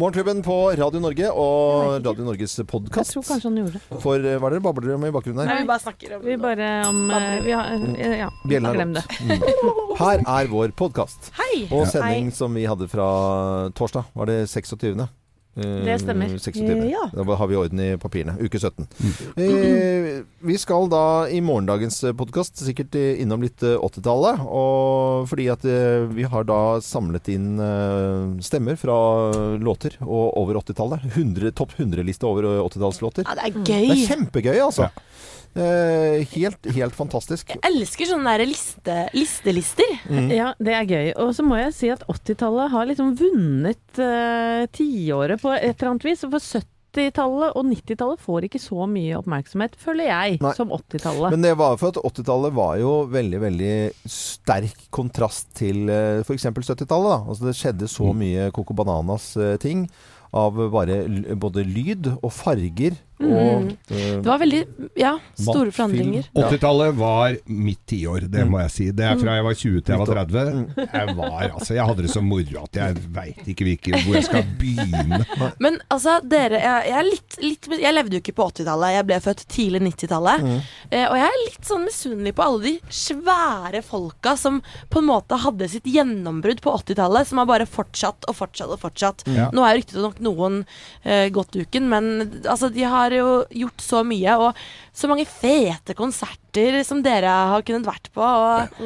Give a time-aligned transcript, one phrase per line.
[0.00, 3.12] Morgenklubben på Radio Norge og Radio Norges Jeg podkast.
[3.12, 3.98] tror kanskje han gjorde det.
[4.00, 5.50] For eh, hva er det dere babler om i bakgrunnen her?
[5.50, 8.94] Nei, vi bare snakker om Vi bare om eh, vi har, eh, Ja, Bjellen glem
[8.96, 9.02] det.
[9.20, 9.44] Mm.
[10.00, 11.28] Her er vår podkast.
[11.36, 11.66] Hei!
[11.68, 13.10] Og sending som vi hadde fra
[13.76, 14.08] torsdag.
[14.16, 15.04] Var det 26.?
[15.60, 16.28] Eh, Det stemmer.
[16.32, 16.90] 26.
[16.90, 17.04] Ja.
[17.12, 18.36] Da har vi orden i papirene.
[18.40, 18.86] Uke 17.
[19.36, 24.40] Eh, vi skal da i morgendagens podkast sikkert eh, innom litt eh, 80-tallet.
[25.30, 28.96] Fordi at eh, vi har da samlet inn eh, stemmer fra
[29.60, 31.08] låter og over 80-tallet.
[31.54, 33.26] Topp 100-liste over 80-tallslåter.
[33.28, 34.88] Ja, det er Det er kjempegøy, altså.
[34.90, 35.06] Eh,
[35.54, 37.54] helt, helt fantastisk.
[37.56, 39.94] Jeg elsker sånne der liste, listelister.
[40.10, 40.28] Mm.
[40.34, 41.08] Ja, det er gøy.
[41.20, 45.90] Og så må jeg si at 80-tallet har liksom vunnet uh, tiåret på et eller
[45.90, 46.22] annet vis.
[46.22, 50.54] For 70-tallet og 90-tallet får ikke så mye oppmerksomhet, føler jeg, Nei.
[50.58, 51.34] som 80-tallet.
[51.34, 53.74] Men det var for at 80-tallet var jo veldig, veldig
[54.06, 56.46] sterk kontrast til uh, f.eks.
[56.46, 57.26] 70-tallet.
[57.26, 59.88] Altså Det skjedde så mye Coco Bananas-ting.
[60.30, 61.00] Av bare
[61.42, 63.70] både lyd og farger og mm.
[63.90, 64.60] Det var veldig
[64.98, 66.28] ja, store forandringer.
[66.34, 68.86] 80-tallet var mitt tiår, det må jeg si.
[68.96, 70.52] Det er fra jeg var 20 til jeg var 30.
[70.80, 74.26] Jeg var, altså, jeg hadde det så moro at jeg veit ikke hvilke, hvor jeg
[74.28, 75.20] skal begynne.
[75.62, 78.94] Men altså, dere Jeg, jeg, er litt, litt, jeg levde jo ikke på 80-tallet.
[78.96, 80.46] Jeg ble født tidlig 90-tallet.
[80.46, 80.58] Mm.
[81.00, 85.38] og jeg er litt sånn misunnelig på alle de svære folka som på en måte
[85.44, 89.24] hadde sitt gjennombrudd på 80-tallet, som har bare fortsatt og fortsatt og fortsatt.
[89.30, 89.48] Ja.
[89.54, 92.10] Nå er riktignok noen uh, gått uken, men
[92.44, 94.36] altså, de har jo gjort så mye.
[94.38, 94.60] Og
[94.92, 98.22] så mange fete konserter som dere har kunnet vært på.
[98.22, 98.84] Og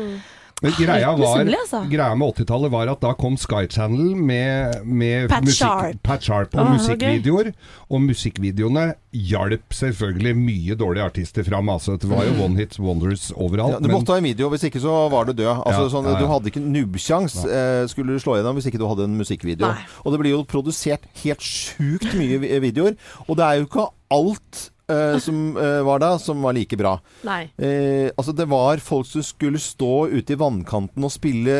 [0.64, 1.82] Men greia, var, altså.
[1.92, 6.02] greia med 80-tallet var at da kom Sky Channel med, med Pat musikk, Sharp.
[6.06, 7.50] Pat Sharp og oh, musikkvideoer.
[7.52, 7.52] musikkvideoer.
[7.94, 11.68] Og musikkvideoene hjalp selvfølgelig mye dårlige artister fram.
[11.70, 13.76] Altså, det var jo one hit wonders overalt.
[13.76, 15.52] ja, Du men- måtte ha en video, hvis ikke så var du død.
[15.66, 16.20] Altså, Ja, sånn, ja, ja.
[16.24, 19.68] Du hadde ikke nubbsjans eh, skulle du slå gjennom hvis ikke du hadde en musikkvideo.
[19.68, 19.84] Nei.
[20.04, 22.96] Og det blir jo produsert helt sjukt mye videoer.
[23.28, 26.96] Og det er jo ikke alt eh, som uh, var da, som var like bra.
[27.26, 27.44] Nei.
[27.56, 31.56] Eh, altså Det var folk som skulle stå ute i vannkanten og spille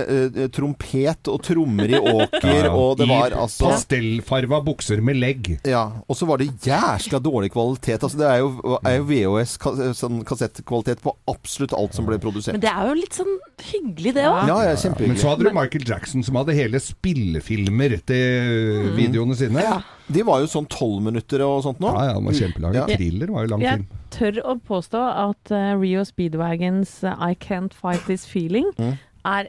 [0.54, 2.72] trompet og trommer i åker, Ja, ja.
[2.74, 5.52] og det var I altså pastellfarva bukser med legg.
[5.66, 8.02] ja, Og så var det jæskla dårlig kvalitet.
[8.04, 9.56] Altså Det er jo, er jo VHS,
[9.98, 12.56] sånn kassettkvalitet på absolutt alt som ble produsert.
[12.56, 13.34] Men det er jo litt sånn
[13.70, 14.44] hyggelig, det òg.
[14.50, 19.62] Ja, ja, Men så hadde du Michael Jackson som hadde hele spillefilmer til videoene sine.
[19.64, 19.80] Ja,
[20.12, 21.88] De var jo sånn tolv minutter og sånt nå.
[21.96, 22.74] ja, den var kjempelang.
[22.76, 22.84] Ja.
[22.90, 27.72] Thriller var jo lang Jeg tør å påstå at uh, Rio Speedwagons uh, I Can't
[27.74, 28.98] Fight This Feeling Mm.
[29.24, 29.48] er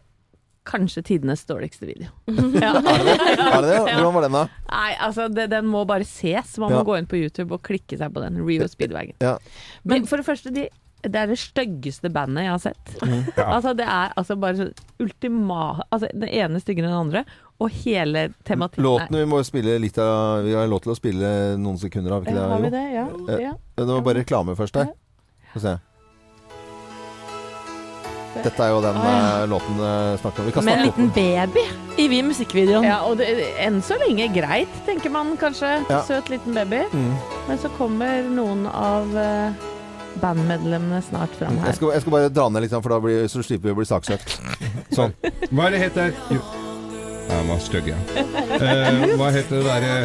[0.66, 2.08] kanskje tidenes dårligste video.
[2.64, 2.72] ja.
[2.80, 3.82] Er det det?
[3.84, 4.46] Hvordan var den, da?
[4.72, 6.56] Nei, altså det, den må bare ses.
[6.58, 6.80] Man Ja.
[6.80, 8.40] må gå inn på YouTube og klikke seg på den.
[8.48, 9.14] Rio Speedwagon.
[9.22, 9.36] Ja.
[9.84, 10.66] Men for det første, de,
[11.06, 12.96] det er det styggeste bandet jeg har sett.
[13.38, 13.52] Ja.
[13.60, 14.74] Altså Det er altså bare sånn
[15.06, 15.82] ultima...
[15.94, 17.26] Altså Det ene styggere enn det andre.
[17.64, 21.30] Og hele tematikken Låten vi må spille litt av Vi har lov til å spille
[21.56, 22.48] noen sekunder, av, ikke det?
[22.52, 22.86] har vi det?
[22.92, 23.06] Ja.
[23.30, 23.54] Eh, ja.
[23.80, 24.90] Det var bare reklame først der.
[25.54, 25.78] Få se.
[28.36, 29.20] Dette er jo den ah, ja.
[29.44, 30.48] eh, låten vi snakker om.
[30.50, 31.64] Vi kan Med en liten baby
[32.04, 32.84] i vi musikkvideoen.
[32.84, 33.30] ja, og det,
[33.64, 35.78] enn så lenge greit, tenker man kanskje.
[35.88, 36.02] Ja.
[36.04, 36.84] Søt liten baby.
[36.92, 37.14] Mm.
[37.48, 39.64] Men så kommer noen av eh,
[40.20, 41.80] bandmedlemmene snart fram Jeg her.
[41.80, 43.88] skal, jeg skal bare dra ned litt, for da blir, så slipper vi å bli
[43.88, 44.38] saksøkt.
[44.92, 45.16] Sånn.
[45.56, 46.44] Hva er det heter Jo.
[47.30, 47.96] Ja, den var stygg, ja.
[48.16, 49.96] Eh, hva heter det derre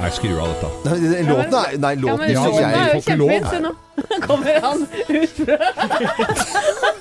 [0.00, 0.68] Nei, skru av dette.
[0.86, 3.30] Nei, Låten er Nei, Ja, låten men Ja, synes låten jeg får ikke lov.
[3.50, 3.72] se nå.
[4.26, 4.78] Kommer han
[5.08, 5.56] ut fra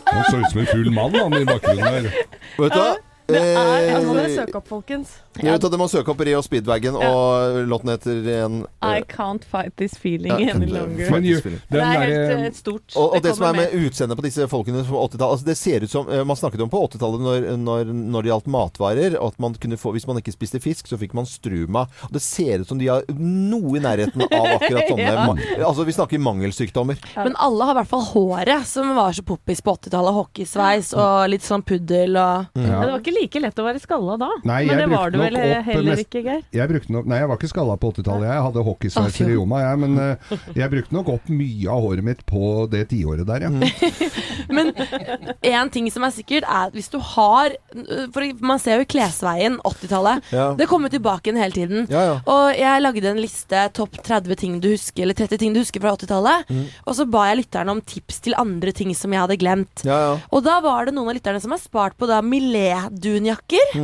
[0.10, 2.10] Han så ut som en full mann han i bakgrunnen der.
[2.58, 2.90] Vet du hva?
[3.30, 5.10] Det er- Eh, må dere søke opp, folkens.
[5.40, 9.96] At Dere må søke opp Rio Speedwagon, og låten heter en I can't fight this
[9.98, 11.12] feeling Ja, any longer.
[11.14, 12.96] Men jo, Det er helt derre eh, stort.
[12.96, 15.58] Og, og det som er med, med utseendet på disse folkene på 80-tallet altså Det
[15.60, 19.18] ser ut som uh, Man snakket om på 80-tallet når, når, når det gjaldt matvarer,
[19.20, 21.86] at man kunne få Hvis man ikke spiste fisk, så fikk man struma.
[22.10, 25.08] Og det ser ut som de har noe i nærheten av akkurat sånne
[25.60, 25.66] Ja.
[25.68, 27.00] Altså Vi snakker mangelsykdommer.
[27.18, 30.18] Men alle har i hvert fall håret, som var så poppis på 80-tallet.
[30.20, 34.30] Hockeysveis og litt sånn puddel og det var ikke like lett å være skalla da.
[34.48, 36.42] Nei, Men det var brukte vel opp heller mest- ikke, Geir?
[36.60, 38.28] Jeg brukte nok, nei, jeg var ikke skalla på 80-tallet.
[38.30, 39.30] Jeg hadde hockeysveiser fy.
[39.30, 39.80] i Roma, jeg.
[39.84, 43.52] Men uh, jeg brukte nok opp mye av håret mitt på det tiåret der, ja.
[44.56, 44.72] Men
[45.46, 47.54] én ting som er sikkert, er at hvis du har
[48.16, 50.24] For man ser jo Klesveien 80-tallet.
[50.34, 50.48] Ja.
[50.58, 51.86] Det kommer tilbake igjen hele tiden.
[51.92, 52.16] Ja, ja.
[52.30, 55.84] Og jeg lagde en liste topp 30 ting du husker Eller 30 ting du husker
[55.84, 56.50] fra 80-tallet.
[56.88, 59.84] Og så ba jeg lytterne om tips til andre ting som jeg hadde glemt.
[59.86, 60.14] Ja, ja.
[60.34, 63.76] Og da var det noen av lytterne som har spart på da Millet-dunjakker.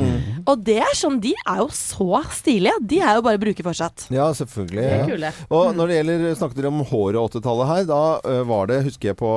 [0.46, 2.76] Og det er sånn, de er jo så stilige.
[2.86, 4.06] De er jo bare å bruke fortsatt.
[4.14, 4.86] ja, selvfølgelig.
[4.86, 5.32] Er Ja.
[5.50, 7.88] Og når det gjelder Snakket dere om håret og 80-tallet her?
[7.90, 9.32] Da ø, var det, husker jeg på,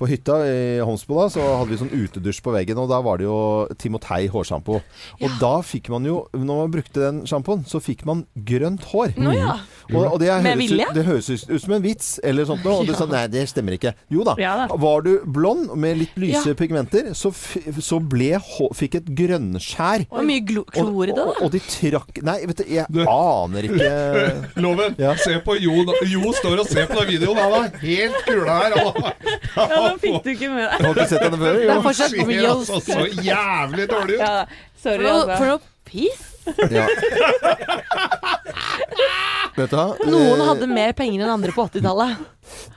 [0.00, 3.26] på hytta i Holmsboda, så hadde vi sånn utedusj på veggen, og da var det
[3.28, 3.36] jo
[3.80, 4.78] Timotei hårsjampo.
[5.20, 9.12] Og da fikk man jo, når man brukte den sjampoen, så fikk man grønt hår.
[9.20, 9.58] Nå ja.
[9.90, 10.86] Og, og det, Med høres, vilje?
[10.86, 12.80] ut- det høres ut som en vits, eller sånt noe.
[12.80, 13.92] Og du sa nei, det stemmer ikke.
[14.14, 14.36] Jo da.
[14.38, 14.68] Ja da.
[14.80, 16.54] Var du blond med litt lyse Ja.
[16.54, 18.38] pigmenter, så, f så ble
[18.78, 20.06] fikk et grønnskjær.
[20.14, 21.34] Og mye glo klor i det, da.
[21.44, 23.90] og de trakk Nei, vet du, jeg Du- aner ikke
[24.62, 25.14] Loven, Ja.
[25.18, 25.82] se på Jo.
[26.06, 27.36] Jo står og ser på den videoen.
[27.40, 28.78] Han er helt kula her.
[29.56, 30.70] Han, Nå fikk du ikke med deg.
[30.70, 31.54] Jeg har ikke sett henne før.
[31.60, 32.70] Det er fortsatt reels.
[32.70, 34.22] altså så jævlig dårlig ut.
[34.24, 34.34] Ja,
[34.82, 35.36] sorry, for, altså.
[35.36, 35.60] for noe
[35.90, 36.22] piss.
[36.70, 36.86] Ja.
[39.60, 39.88] Vet du hva?
[40.06, 42.22] Noen hadde mer penger enn andre på 80-tallet.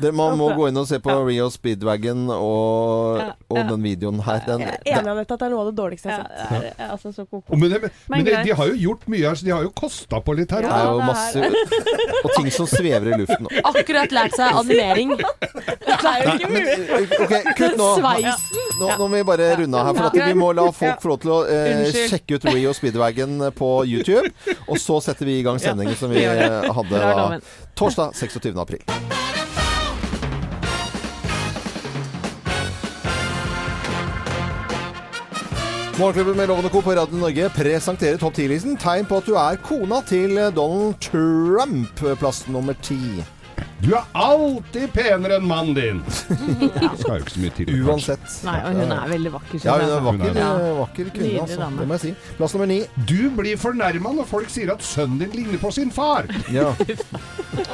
[0.02, 4.22] Det, Man må gå inn og se på Rio Speedwagon og, Ja, og den videoen
[4.26, 4.42] her.
[4.48, 6.54] Den, Jeg er enig med at det er noe av det dårligste jeg har sett.
[6.54, 7.56] Ja, er, altså så koko.
[7.56, 9.72] Men, det, men Men det, de har jo gjort mye her, så de har jo
[9.78, 10.66] kosta på litt her.
[10.66, 11.52] det er jo masse
[12.24, 13.50] Og ting som svever i luften.
[13.64, 15.16] Akkurat lært seg animering.
[15.84, 17.12] Det er jo ikke mulig.
[17.24, 17.88] Okay, kutt nå.
[18.00, 18.62] Sveisen.
[18.80, 21.12] Nå, nå må vi bare runde av her, for at vi må la folk få
[21.14, 24.32] lov til å eh, sjekke ut Rio Speedwagon på YouTube.
[24.68, 27.28] Og så setter vi i gang sendingen som vi eh, hadde da,
[27.80, 28.52] torsdag 26.
[28.66, 29.63] april.
[36.00, 36.82] Morgenklubben med Lovende og Co.
[36.82, 38.74] på Radio Norge presenterer topp 10-listen.
[38.82, 42.98] Tegn på at du er kona til Donald Trump, plass nummer ti.
[43.84, 46.00] Du er alltid penere enn mannen din.
[46.98, 47.72] Skal jo ikke så mye til.
[47.84, 48.26] Uansett.
[48.48, 49.60] Nei, og hun er veldig vakker.
[49.68, 51.70] Ja, hun er vakker, Hun er- eh, vakker kvinne, altså.
[51.78, 52.14] Det må jeg si.
[52.40, 52.80] Plass nummer ni.
[53.12, 56.26] Du blir fornærma når folk sier at sønnen din ligner på sin far.
[56.52, 56.72] Ja.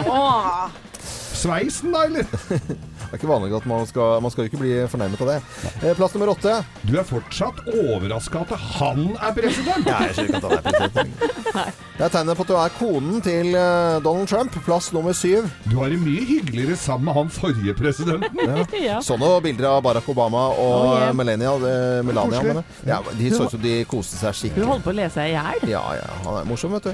[0.10, 0.68] Åh.
[1.40, 2.26] Sveisen, da, eller?
[3.10, 5.38] Det er ikke vanlig at man skal Man skal jo ikke bli fornærmet av det.
[5.82, 6.52] Eh, Plass nummer åtte.
[6.86, 9.88] Du er fortsatt overraska at han er president.
[9.90, 11.80] Nei, jeg skjønner ikke at han er president.
[12.00, 14.54] Det er tegnet på at du er konen til eh, Donald Trump.
[14.68, 15.50] Plass nummer syv.
[15.66, 18.70] Du har det mye hyggeligere sammen med han forrige presidenten.
[18.78, 19.00] Ja.
[19.10, 21.14] Så noen bilder av Barack Obama og Oh, yeah.
[21.18, 21.56] Melania.
[21.58, 24.68] eh, Melania mener ja, de så ut som de koste seg Hun skikkelig.
[24.70, 25.66] holdt på å lese seg i hjel.
[25.74, 26.06] Ja, ja.
[26.28, 26.94] Han er morsom, vet du.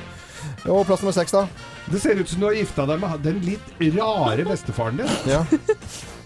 [0.67, 1.45] Og plass nummer seks, da.
[1.91, 5.11] Det ser ut som du har gifta deg med den litt rare bestefaren din.
[5.29, 5.43] Ja,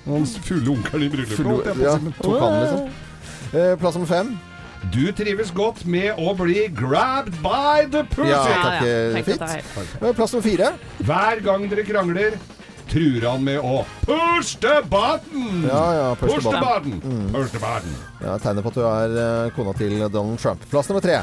[0.05, 1.81] Den fulle onkelen i bryllupet.
[1.83, 2.85] ja tok han, liksom.
[3.53, 4.37] Eh, Plass nummer fem.
[4.93, 8.29] Du trives godt med å bli grabbed by the pussy.
[8.31, 8.93] Ja, takk, ja.
[9.17, 9.23] ja.
[9.27, 9.39] Fint.
[9.43, 10.71] det er- Eh, Plass nummer fire.
[11.03, 12.37] Hver gang dere krangler,
[12.89, 15.65] truer han med å push the button!
[15.67, 16.95] Ja, ja, push push the button.
[17.03, 17.29] button!
[17.35, 17.95] Push the button.
[18.23, 20.63] Ja, tegnet på at du er eh, kona til Donald Trump.
[20.71, 21.19] Plass nummer tre.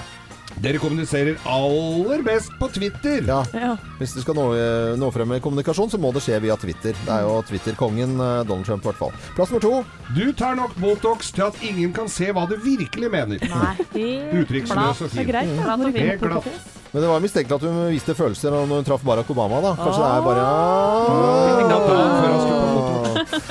[0.63, 3.21] Dere kommuniserer aller best på Twitter.
[3.27, 3.77] Ja, Ja.
[3.99, 6.93] Hvis du skal nå, eh, nå frem med kommunikasjon, så må det skje via Twitter.
[7.05, 9.13] Det er jo Twitter-kongen eh, Donald Trump, i hvert fall.
[9.37, 9.85] Plass nummer to.
[10.17, 13.37] Du tar nok Botox til at ingen kan se hva du virkelig mener.
[14.41, 15.93] Uttrykksløs og Det er fin.
[15.97, 16.49] Helt glatt.
[16.93, 19.75] Men det var mistenkelig at hun viste følelser når hun traff Barack Obama, da.
[19.77, 20.45] Kanskje det er bare
[22.47, 22.56] på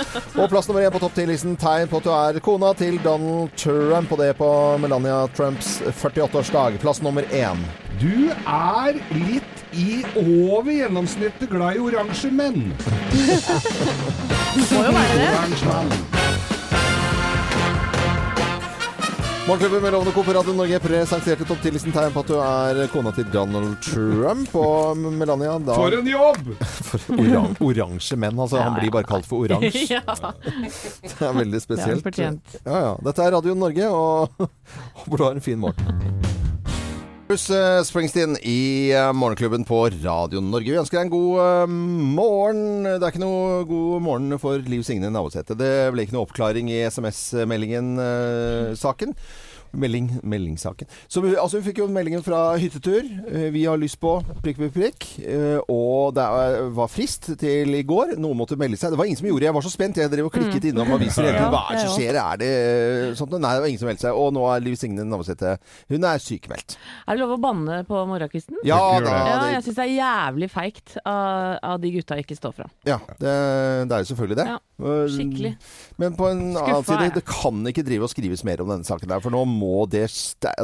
[0.40, 3.54] Og plass nummer én på topp ti-listen Tegn på at du er kona til Donald
[3.60, 4.50] Trump, og det på
[4.82, 6.80] Melania Trumps 48-årsdag.
[6.84, 7.64] Plass nummer én.
[8.02, 12.72] Du er litt i over gjennomsnittet glad i oransje menn.
[14.56, 16.15] Må jo være det.
[19.48, 20.24] Morgenklubben med Lovende Co.
[20.24, 24.56] på Radio Norge presenterte topp 10-listen tegn på at du er kona til Donald Trump.
[24.58, 26.50] Og Melania da For en jobb!
[27.22, 28.58] Oran Oransje menn, altså.
[28.64, 29.86] Han Ja, blir bare kalt for oransje.
[30.00, 30.02] Ja.
[30.02, 32.04] Det er veldig Det er spesielt.
[32.08, 32.58] fortjent.
[32.66, 32.96] Ja, ja.
[33.06, 34.50] Dette er Radio Norge, og
[35.04, 36.26] håper du har en fin morgen.
[37.26, 40.70] Bruce eh, Springsteen i eh, Morgenklubben på Radio Norge.
[40.70, 42.86] Vi ønsker deg en god eh, morgen.
[42.86, 45.58] Det er ikke noe god morgen for Liv Signe Navarsete.
[45.58, 49.18] Det ble ikke noe oppklaring i SMS-meldingen-saken.
[49.76, 50.88] Melding, meldingssaken.
[51.12, 53.04] Så vi, altså, vi fikk jo meldingen fra hyttetur.
[53.28, 54.14] Eh, Vi har lyst på
[54.44, 55.08] prikk, prikk, prikk.
[55.26, 56.26] Eh, Og det
[56.78, 58.16] var frist til i går.
[58.18, 58.92] Noen måtte melde seg.
[58.94, 59.50] Det var ingen som gjorde det.
[59.50, 59.98] Jeg var så spent.
[60.02, 61.50] Jeg drev og klikket innom aviser Ja.
[61.52, 62.20] Hva er det som skjer?
[62.22, 63.36] Er det eh, sånt?
[63.36, 64.20] Nei, det var ingen som meldte seg.
[64.22, 65.58] Og nå er Liv Signe Navarsete
[65.92, 66.78] Hun er sykemeldt.
[67.08, 68.62] Er det lov å banne på morgenkvisten?
[68.68, 69.12] Ja da.
[69.16, 72.72] Ja, Det, jeg syns det er jævlig feigt av, av de gutta ikke står fram.
[72.88, 73.34] ja, det,
[73.90, 74.48] det er jo selvfølgelig det.
[74.54, 74.60] Ja,
[75.16, 75.52] Skikkelig.
[76.02, 79.08] Men på en annen side, det kan ikke drive og skrives mer om denne saken
[79.12, 80.06] der, for nå må det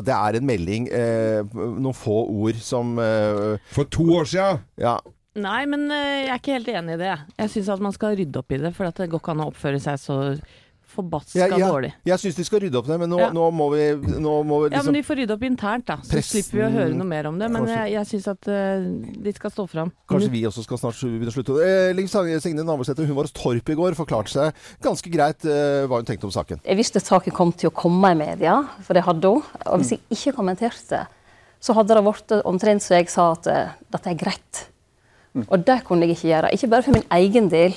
[0.05, 4.51] Det er en melding, eh, noen få ord som eh, For to år sia.
[4.81, 5.00] Ja.
[5.39, 7.13] Nei, men eh, jeg er ikke helt enig i det.
[7.39, 9.46] Jeg syns at man skal rydde opp i det, for at det går ikke an
[9.46, 10.17] å oppføre seg så
[10.91, 11.89] forbaska ja, ja, dårlig.
[12.05, 13.29] jeg syns de skal rydde opp det, men nå, Ja.
[13.36, 13.86] nå må vi,
[14.19, 15.98] nå må vi Ja, liksom men de får rydde opp internt, da.
[16.03, 17.50] Så Pressen- slipper vi å høre noe mer om det.
[17.51, 19.91] Men Kanskje- jeg, jeg syns at uh, de skal stå fram.
[20.12, 21.57] Kanskje vi også skal snart begynne å slutte.
[21.63, 25.86] Eh, Liv Signe Navarsete hun var hos Torp i går, forklarte seg ganske greit eh,
[25.88, 26.62] hva hun tenkte om saken.
[26.65, 29.41] Jeg visste saken kom til å komme i media, for det hadde hun.
[29.67, 31.05] Og hvis jeg ikke kommenterte,
[31.62, 34.67] så hadde det blitt omtrent så jeg sa at uh, dette er greit.
[35.48, 36.50] Og det kunne jeg ikke gjøre.
[36.51, 37.75] Ikke bare for min egen del,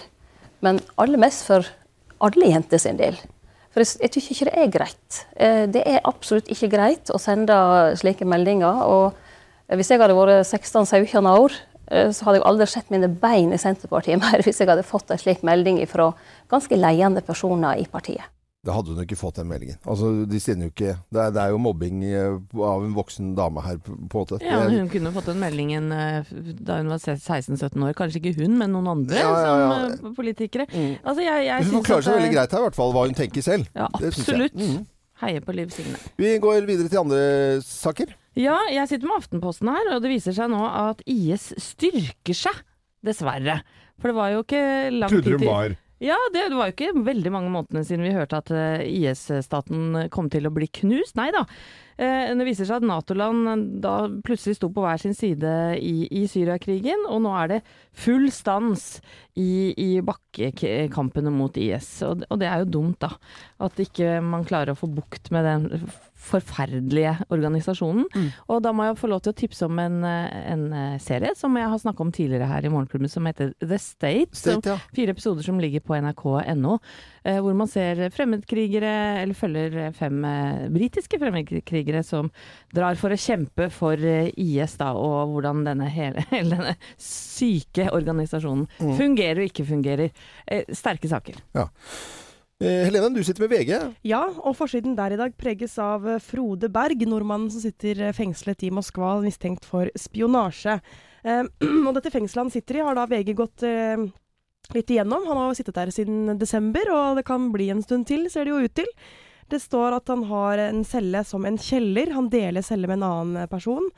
[0.64, 1.62] men aller mest for
[2.24, 3.18] alle jenter sin del.
[3.74, 5.20] For jeg, jeg tykker ikke det er greit.
[5.36, 7.56] Eh, Det er absolutt ikke greit å sende
[7.98, 8.84] slike meldinger.
[8.86, 11.56] Og hvis jeg hadde vært 16-17 år,
[11.90, 15.10] eh, så hadde jeg aldri sett mine bein i Senterpartiet mer hvis jeg hadde fått
[15.10, 16.12] en slik melding fra
[16.52, 18.30] ganske ledende personer i partiet.
[18.64, 19.76] Da hadde hun ikke fått den meldingen.
[19.84, 23.34] Altså, de sender jo ikke Det er, det er jo mobbing eh, av en voksen
[23.36, 24.38] dame her, på en måte.
[24.40, 26.30] Ja, hun kunne fått den meldingen eh,
[26.64, 27.92] da hun var 16-17 år.
[27.98, 29.68] Kanskje ikke hun, men noen andre Ja, ja, ja.
[29.98, 30.66] som eh, politikere.
[30.72, 30.96] Mm.
[31.04, 33.04] Altså, jeg, jeg Hun klarer forklarer seg det- veldig greit her, i hvert fall hva
[33.06, 33.68] hun tenker selv.
[33.76, 34.56] Ja, absolutt.
[34.56, 34.82] Mm.
[35.24, 36.00] Heier på Liv Signe.
[36.18, 37.22] Vi går videre til andre
[37.62, 38.16] saker.
[38.34, 42.64] Ja, jeg sitter med Aftenposten her, og det viser seg nå at IS styrker seg.
[43.04, 43.60] Dessverre.
[44.00, 46.74] For det var jo ikke lang Trodde tid de til var Ja, det, var jo
[46.74, 51.16] ikke veldig mange månedene siden vi hørte at eh, IS-staten kom til å bli knust.
[51.16, 51.44] Nei da.
[51.96, 53.94] Eh, Det viser seg at Nato-land da
[54.26, 57.60] plutselig sto på hver sin side i, i Syriakrigen, og nå er det
[58.04, 58.98] full stans
[59.38, 61.88] i, i bakkekampene mot IS.
[62.04, 63.14] Og, det- og det er jo dumt, da.
[63.64, 65.88] At ikke man klarer å få bukt med den
[66.24, 68.06] forferdelige organisasjonen.
[68.48, 71.34] Og da må jeg få lov til å tipse om en, eh, en eh, serie
[71.36, 74.34] som jeg har snakka om tidligere her i Morgenklubben, som heter The State.
[74.34, 74.78] som- State, ja.
[74.96, 76.78] Fire episoder som ligger på nrk.no,
[77.24, 82.30] eh, hvor man ser fremmedkrigere, eller følger fem eh, britiske fremmedkrigere som
[82.74, 87.90] drar for å kjempe for eh, IS, da, og hvordan denne hele, hele denne syke
[87.92, 88.66] organisasjonen
[88.96, 90.10] fungerer og ikke fungerer.
[90.74, 91.34] Sterke saker.
[91.54, 91.66] Eh,
[92.64, 93.72] Helene, du sitter med VG.
[94.08, 98.14] Ja, og forsiden der i dag preges av eh, Frode Berg, nordmannen som sitter eh,
[98.16, 100.78] fengslet i Moskva mistenkt for spionasje.
[101.24, 101.42] Eh,
[101.86, 104.06] og dette fengselet han sitter i, har da VG gått eh,
[104.74, 105.26] litt igjennom.
[105.28, 108.54] Han har sittet der siden desember, og det kan bli en stund til, ser det
[108.54, 108.90] jo ut til.
[109.52, 112.14] Det står at han har en celle som en kjeller.
[112.16, 113.90] Han deler celle med en annen person.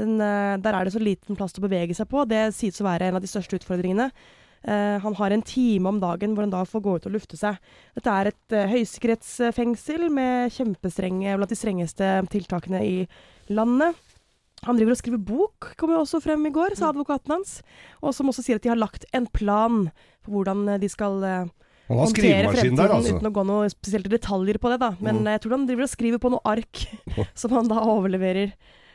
[0.00, 2.24] Den, eh, der er det så liten plass til å bevege seg på.
[2.28, 4.10] Det sies å være en av de største utfordringene.
[4.64, 7.36] Eh, han har en time om dagen hvor han da får gå ut og lufte
[7.36, 7.58] seg.
[7.98, 12.94] Dette er et uh, høysikkerhetsfengsel med kjempestrenge, blant de strengeste tiltakene i
[13.52, 13.98] landet.
[14.64, 17.58] Han driver og skriver bok, kom jo også frem i går, sa advokaten hans.
[18.00, 19.90] Og som også sier at de har lagt en plan
[20.24, 21.50] for hvordan eh, de skal Han
[21.90, 23.18] har håndtere fremtiden, der, altså.
[23.18, 24.94] uten å gå noe spesielt detaljer på det, da.
[25.04, 25.28] Men Mm.
[25.34, 26.86] jeg tror han driver og skriver på noe ark
[27.36, 28.54] som han da overleverer.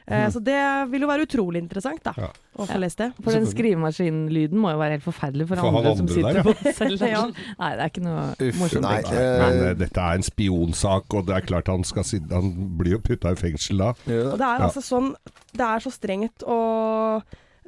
[0.10, 0.58] Eh, Så det
[0.92, 2.30] vil jo være utrolig interessant, da, Ja.
[2.58, 3.12] å få lest det.
[3.24, 6.44] For den skrivemaskinlyden må jo være helt forferdelig for, For andre, andre som sitter der,
[6.44, 7.04] på selv.
[7.14, 7.22] Ja.
[7.60, 8.82] Nei, det er ikke noe Uff, morsomt.
[8.88, 8.96] nei.
[9.02, 9.20] egentlig.
[9.20, 12.50] Eh, Men eh, dette er en spionsak, og det er klart han skal sitte Han
[12.80, 13.90] blir jo putta i fengsel da.
[13.94, 14.66] Og det er Ja.
[14.68, 15.14] altså sånn
[15.54, 17.24] Det er så strengt og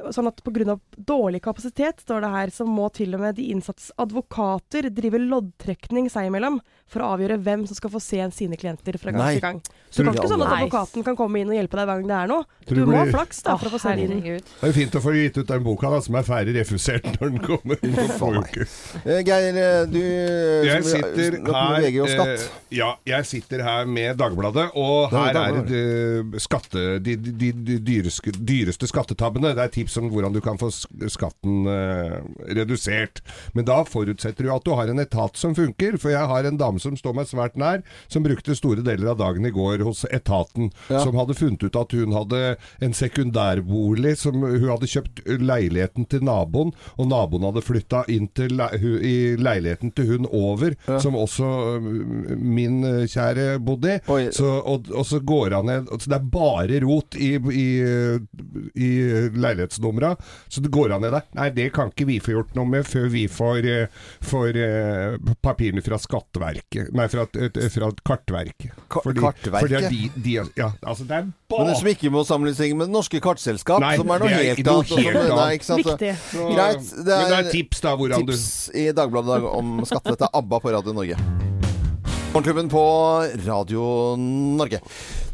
[0.10, 0.77] Sånn at pga.
[0.98, 6.10] dårlig kapasitet, står det her, så må til og med de innsattes advokater drive loddtrekning
[6.12, 6.60] seg imellom
[6.91, 9.34] for å avgjøre hvem som skal få se sine klienter fra gang Nei.
[9.38, 9.62] til gang.
[9.89, 12.10] Så det kan ikke sånn at advokaten kan komme inn og hjelpe deg hver gang
[12.12, 12.48] det er noe.
[12.67, 13.96] Du du må ha flaks da for å få se.
[14.01, 14.51] Herregud.
[14.62, 17.34] Det er fint å få gitt ut den boka da, som er ferdig refusert når
[17.36, 17.79] den kommer.
[17.81, 18.67] om noen uker.
[19.05, 22.46] Eh, Geir, eh, du eh, Jeg sitter her VG og skatt.
[22.74, 28.89] Ja, jeg sitter her med Dagbladet, og her er det skatte, de, de, de, dyreste
[28.89, 29.53] skattetabbene.
[29.58, 33.21] Det er tips om hvordan du kan få skatten uh, redusert.
[33.53, 35.98] Men da forutsetter du at du har en etat som funker.
[36.01, 39.19] For jeg har en dame som står meg svært nær, som brukte store deler av
[39.21, 40.71] dagen i går hos etaten.
[40.89, 41.03] Ja.
[41.03, 42.41] Som hadde funnet ut at hun hadde
[42.83, 48.67] en sekundærbolig som hun hadde kjøpt leiligheten til naboen, og naboen hadde flytta inn le
[49.01, 54.29] i leiligheten til hun over, som også min kjære bodde i.
[54.36, 57.67] Så, og, og så går han ned Så det er bare rot i, i,
[58.75, 58.91] i
[59.81, 60.15] leilighetsnumra.
[60.47, 61.21] Så det går han ned der.
[61.38, 63.88] Nei, det kan ikke vi få gjort noe med før vi får, eh,
[64.21, 68.71] får eh, papirene fra Skatteverket Nei, fra, fra Kartverket.
[68.89, 69.59] Ka- Fordi- Kartverket?
[69.59, 72.75] Fordi er de, de Ja, altså det er Men bare det som ikke må sammenlignes
[72.75, 75.67] med Det Norske Kartselskap, Nei, som er noe er helt annet.
[75.81, 76.15] Viktig.
[76.31, 79.41] Så- Greit, det Men det er er tips da hvordan du Tips i Dagbladet i
[79.41, 80.03] dag om skatt.
[80.03, 81.17] Dette er ABBA på Radio Norge.
[82.31, 82.83] Morgenklubben på
[83.45, 84.79] Radio Norge.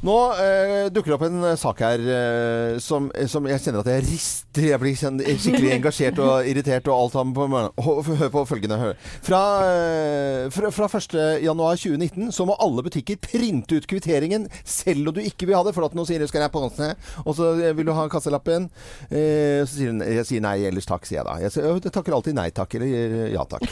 [0.06, 3.90] Nå eh, dukker det opp en eh, sak her eh, som, som jeg kjenner at
[3.90, 4.68] jeg rister.
[4.68, 7.74] Jeg blir skikkelig engasjert og irritert og alt sammen på morgenen.
[7.82, 8.78] Hør hør på følgende.
[8.82, 8.94] Hør.
[9.26, 15.22] Fra, eh, fra, fra 1.1.2019 så må alle butikker printe ut kvitteringen selv om du
[15.26, 15.74] ikke vil ha det.
[15.78, 16.94] For at nå sier du skal jeg på kassen,
[17.26, 18.70] og så eh, vil du ha kasselappen.
[19.10, 21.40] Eh, så sier hun jeg sier nei, ellers takk, sier jeg da.
[21.42, 23.66] Jeg, sier, jeg takker alltid nei takk eller ja takk.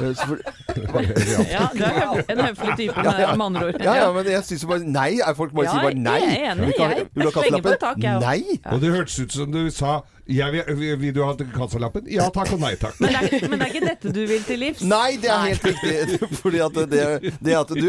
[0.00, 1.06] Eh, så for,
[1.52, 3.80] Ja, du er en høflig type, med, med andre ord.
[3.86, 5.08] ja, ja, men jeg syns jo bare nei.
[5.22, 6.18] Er folk bare Ja, sier bare nei?
[6.22, 8.20] jeg er enig, du jeg vil du ha tak, jeg.
[8.22, 8.58] Nei!
[8.72, 12.06] Og det hørtes ut som du sa jeg vil, vil, vil du ha kassalappen?
[12.10, 12.94] Ja takk og nei takk.
[13.02, 14.84] Men det, er, men det er ikke dette du vil til livs?
[14.86, 16.20] Nei, det er helt riktig.
[16.42, 17.88] Fordi at det, det at du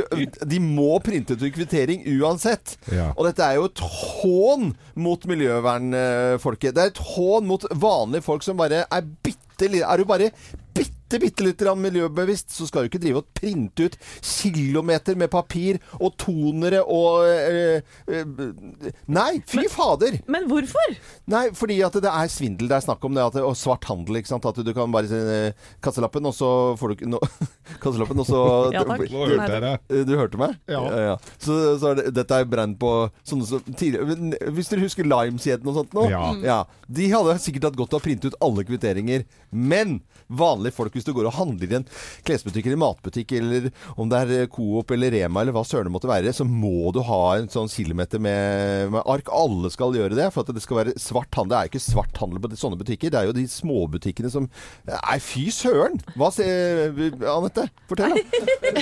[0.49, 2.75] De må printe ut en kvittering uansett.
[2.89, 3.11] Ja.
[3.13, 4.73] Og dette er jo et hån
[5.05, 6.73] mot miljøvernfolket.
[6.73, 10.31] Det er et hån mot vanlige folk som bare er bitte Er du bare
[10.73, 15.79] bitte, bitte litt miljøbevisst, så skal du ikke drive og printe ut kilometer med papir
[15.99, 20.17] og tonere og øh, øh, Nei, fy fader!
[20.27, 20.95] Men hvorfor?
[21.31, 22.69] Nei, fordi at det er svindel.
[22.71, 24.19] Det er snakk om det at, og svart handel.
[24.19, 24.45] ikke sant?
[24.49, 25.53] At du kan bare sende
[25.83, 26.49] kasselappen, og så
[26.79, 27.21] får du ikke no,
[27.83, 28.41] Kasselappen, og så
[28.75, 29.05] Ja, takk.
[29.13, 29.73] Nå hørte jeg det.
[29.89, 30.57] Eh, Du hørte meg?
[30.69, 31.17] Ja.
[31.37, 32.91] Så, så er det, dette er brent på
[33.27, 36.07] sånne som tidligere Hvis dere husker Lime-kjeden og sånt nå?
[36.43, 36.63] Ja.
[36.87, 39.25] De hadde sikkert hatt godt av å printe ut alle kvitteringer.
[39.53, 39.99] Men
[40.63, 41.85] vanlige folk, hvis du går og handler i en
[42.27, 45.93] klesbutikk eller matbutikk, eller om det er eh, Coop eller Rema eller hva søren det
[45.93, 49.29] måtte være, så må du ha en sånn kilometer med, med ark.
[49.33, 51.53] Alle skal gjøre det, for at det skal være svart handel.
[51.53, 53.11] Det er jo ikke svart handel på sånne butikker.
[53.13, 54.47] Det er jo de småbutikkene som
[54.87, 55.99] Nei, fy søren!
[56.17, 56.93] Hva sier
[57.29, 57.67] Anette?
[57.89, 58.21] Fortell, da.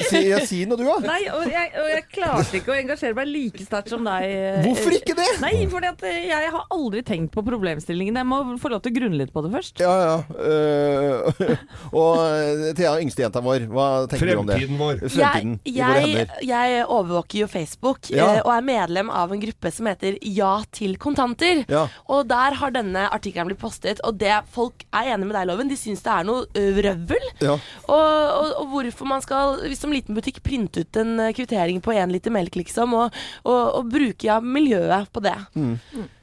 [0.11, 0.97] Si, ja, si noe, du, da.
[1.03, 4.25] Nei, og jeg, og jeg klarte ikke å engasjere meg like sterkt som deg.
[4.27, 5.27] eh, Hvorfor ikke det?
[5.43, 8.19] Nei, for jeg har aldri tenkt på problemstillingen.
[8.21, 9.81] Jeg må få lov til å grunne litt på det først.
[9.83, 10.17] Ja, ja.
[10.41, 11.55] Øh,
[11.91, 14.57] og eh, Thea, yngstejenta vår, hva tenker du om det?
[14.59, 15.01] Fremtiden vår.
[15.11, 18.27] Fremtiden jeg, jeg, jeg overvåker jo Facebook Ja.
[18.37, 21.63] eh, og er medlem av en gruppe som heter Ja til kontanter.
[21.71, 21.87] Ja.
[22.11, 25.71] Og der har denne artikkelen blitt postet, og det folk er enig med deg, Loven.
[25.71, 26.45] De syns det er noe
[26.81, 27.27] røvel.
[27.43, 27.57] Ja.
[27.87, 31.81] Og, og, og hvorfor man skal, hvis som liten butikk, printe ut en eh, kvittering
[31.83, 35.37] på én liter melk, liksom, og, og, og bruke ja, miljøet på det.
[35.55, 35.77] Mm.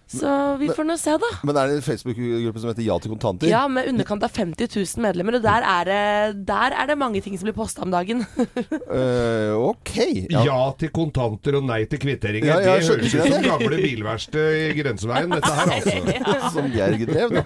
[0.08, 1.30] Så vi får nå se, da.
[1.44, 3.50] Men er det en Facebook-gruppe som heter Ja til kontanter?
[3.50, 7.20] Ja, med underkant av 50 000 medlemmer, og der er det, der er det mange
[7.24, 8.24] ting som blir posta om dagen.
[8.38, 9.94] uh, ok.
[10.32, 10.56] Ja.
[10.80, 12.48] til kontanter og nei til kvitteringer.
[12.48, 16.52] Ja, ja, det høres ut som gamle bilverksted i grenseveien, dette her altså.
[16.58, 17.44] Som Gjerg drev, da.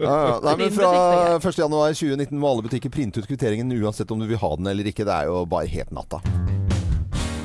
[0.00, 0.38] Ja, ja.
[0.48, 0.92] Nei, men fra
[1.42, 5.04] 1.1.2019 må alle butikker printe ut kvitteringen uansett om du vil ha den eller ikke.
[5.08, 6.22] Det er jo bare helt natta.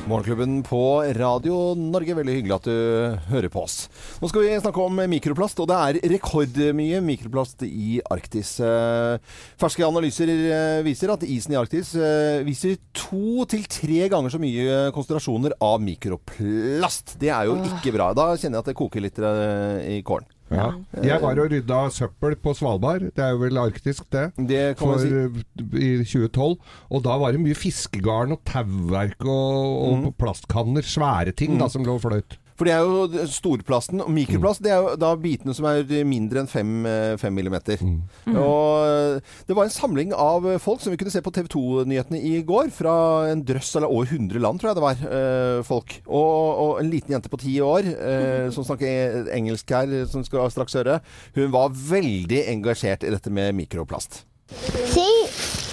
[0.04, 2.16] Morgenklubben på Radio Norge.
[2.18, 3.86] Veldig hyggelig at du hører på oss.
[4.20, 8.58] Nå skal vi snakke om mikroplast, og det er rekordmye mikroplast i Arktis.
[8.60, 9.16] Eh,
[9.62, 14.44] Ferske analyser eh, viser at isen i Arktis eh, viser to til tre ganger så
[14.44, 17.16] mye konsentrasjoner av mikroplast.
[17.24, 18.12] Det er jo ikke bra.
[18.12, 20.28] Da kjenner jeg at det koker litt i kålen.
[20.52, 20.68] Ja.
[21.02, 23.08] Jeg var og rydda søppel på Svalbard.
[23.16, 24.26] Det er jo vel arktisk, det.
[24.38, 25.80] Det kan man For, si.
[25.80, 26.58] eh, I 2012.
[26.92, 30.86] Og da var det mye fiskegarn og tauverk og, og plastkanner.
[30.86, 32.38] Svære ting da som lå og fløt.
[32.58, 34.02] For det er jo storplasten.
[34.04, 37.34] Og mikroplast det er jo da bitene som er mindre enn fem, eh, Mm.
[37.34, 37.80] millimeter.
[38.30, 38.86] Og
[39.18, 42.42] eh, det var en samling av folk som vi kunne se på TV 2-nyhetene i
[42.46, 42.70] går.
[42.72, 42.94] Fra
[43.32, 45.02] en drøss eller over 100 land, tror jeg det var.
[45.10, 46.02] eh, folk.
[46.08, 50.52] Og, og en liten jente på ti år eh, som snakker engelsk her, som skal
[50.54, 51.00] straks høre.
[51.36, 54.24] Hun var veldig engasjert i dette med mikroplast.
[54.94, 55.23] See,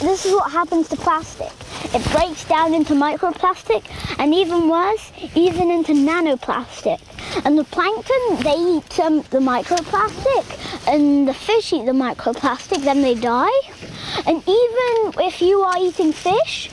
[0.01, 1.53] this is what happens to plastic.
[1.95, 3.85] It breaks down into microplastic
[4.19, 7.01] and even worse, even into nanoplastic.
[7.45, 10.45] And the plankton, they eat um, the microplastic
[10.89, 13.61] and the fish eat the microplastic, then they die.
[14.27, 16.71] And even if you are eating fish,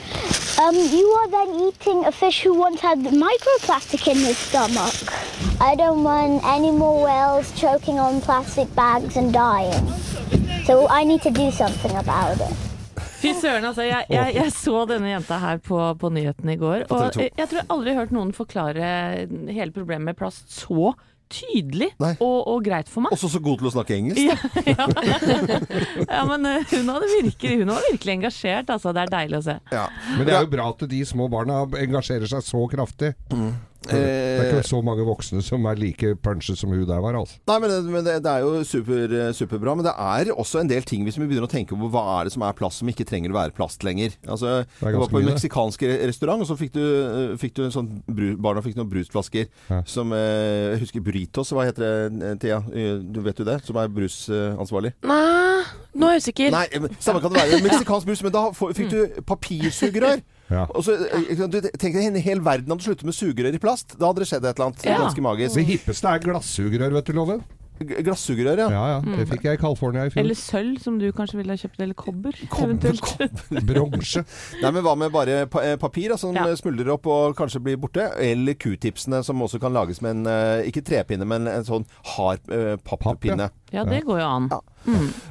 [0.58, 4.94] um, you are then eating a fish who once had microplastic in his stomach.
[5.60, 9.88] I don't want any more whales choking on plastic bags and dying.
[10.64, 12.67] So I need to do something about it.
[13.18, 13.84] Fy søren, altså.
[13.86, 16.86] Jeg, jeg, jeg så denne jenta her på, på nyhetene i går.
[16.88, 18.90] Og jeg, jeg tror jeg aldri har hørt noen forklare
[19.50, 20.92] hele problemet med plast så
[21.28, 23.14] tydelig og, og greit for meg.
[23.14, 24.20] Også så god til å snakke engelsk.
[24.22, 24.36] Ja,
[24.72, 24.86] ja.
[26.08, 28.94] ja, men eh, hun, hadde virkelig, hun var virkelig engasjert, altså.
[28.96, 29.56] Det er deilig å se.
[29.74, 29.86] Ja.
[30.16, 33.12] Men det er jo bra at de små barna engasjerer seg så kraftig.
[33.86, 37.14] Det er Eh, ikke så mange voksne som er like punchy som hun der var,
[37.14, 37.36] altså.
[37.46, 39.74] Nei, men, det, men det, det er jo super, superbra.
[39.78, 42.24] Men det er også en del ting hvis vi begynner å tenke på hva er
[42.28, 44.16] det som er plast som ikke trenger å være plast lenger.
[44.26, 47.74] Altså, jeg var på en meksikansk restaurant, og så fikk du, eh, fikk du en
[47.74, 49.82] sånn bru, Barna fikk noen brusflasker Ja.
[49.86, 52.58] som eh, Jeg husker burritos, hva heter det, eh, Thea?
[52.74, 53.60] Eh, Du vet jo det?
[53.64, 54.92] Som er brusansvarlig?
[55.06, 55.62] Nei,
[55.94, 56.50] nå er jeg usikker.
[56.54, 56.66] Nei,
[56.98, 57.62] samme kan det være.
[57.64, 60.20] Meksikansk brus, men da fikk du papirsugerør.
[60.50, 60.64] Ja.
[60.74, 63.98] Og så, eh, du Tenk deg en hel verden hadde sluttet med sugerør i plast.
[63.98, 64.98] Da hadde det skjedd et eller annet Ja.
[65.04, 65.54] ganske magisk.
[65.60, 67.44] Det hippeste er glassugerør, vet du, Loven.
[67.78, 68.68] Glassugerør, ja.
[68.74, 69.16] Ja, ja.
[69.20, 70.18] Det fikk jeg i California i fjor.
[70.24, 71.78] Eller sølv, som du kanskje ville ha kjøpt.
[71.84, 73.44] Eller kobber, Kobber, eventuelt.
[73.68, 74.24] Bronse.
[74.62, 76.42] Nei, men Hva med bare eh, papir da, som Ja.
[76.58, 78.08] smuldrer opp og kanskje blir borte?
[78.18, 82.40] Eller q-tipsene som også kan lages med en eh, ikke trepinne, men en sånn hard
[82.50, 83.50] eh, pappinne.
[83.74, 84.50] Ja, det går jo an.
[84.52, 84.60] Ja.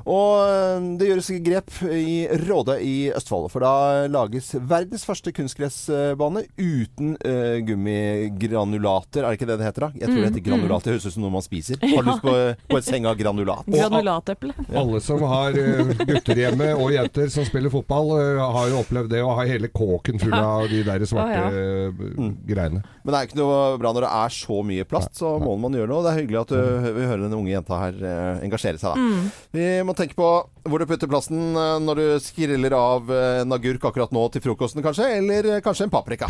[0.08, 3.50] Og eh, det gjøres grep i Råde i Østfold.
[3.52, 9.23] For da lages verdens første kunstgressbane uten uh, gummigranulater.
[9.23, 9.88] Er det ikke det det heter?
[9.88, 9.89] da?
[9.97, 10.86] Jeg tror det heter granulat.
[10.86, 11.80] Det høres ut som noe man spiser.
[11.95, 12.36] Har du lyst på,
[12.71, 13.67] på et seng av granulat?
[13.78, 14.54] Granulateple.
[14.78, 19.23] Alle som har eh, gutter hjemme, og jenter som spiller fotball, har jo opplevd det
[19.26, 21.91] å ha hele kåken full av de der svarte oh, ja.
[21.91, 22.32] mm.
[22.47, 22.84] greiene.
[23.04, 25.76] Men det er ikke noe bra når det er så mye plast, så må man
[25.78, 26.04] gjøre noe.
[26.06, 28.00] Det er hyggelig at du, vi hører den unge jenta her
[28.45, 28.93] engasjere seg.
[28.93, 29.31] da.
[29.55, 30.27] Vi må tenke på
[30.67, 34.43] hvor du putter plassen eh, når du skriller av eh, en agurk akkurat nå til
[34.45, 35.09] frokosten, kanskje.
[35.21, 36.29] Eller eh, kanskje en paprika.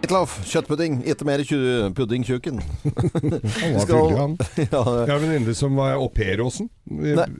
[0.00, 1.00] Hitloff, kjøttpudding.
[1.06, 2.60] Ikke mer tju- puddingtjuken.
[3.60, 4.38] Han var Skal- han.
[4.56, 6.70] ja, Jeg har en venninne som var au pair hos den.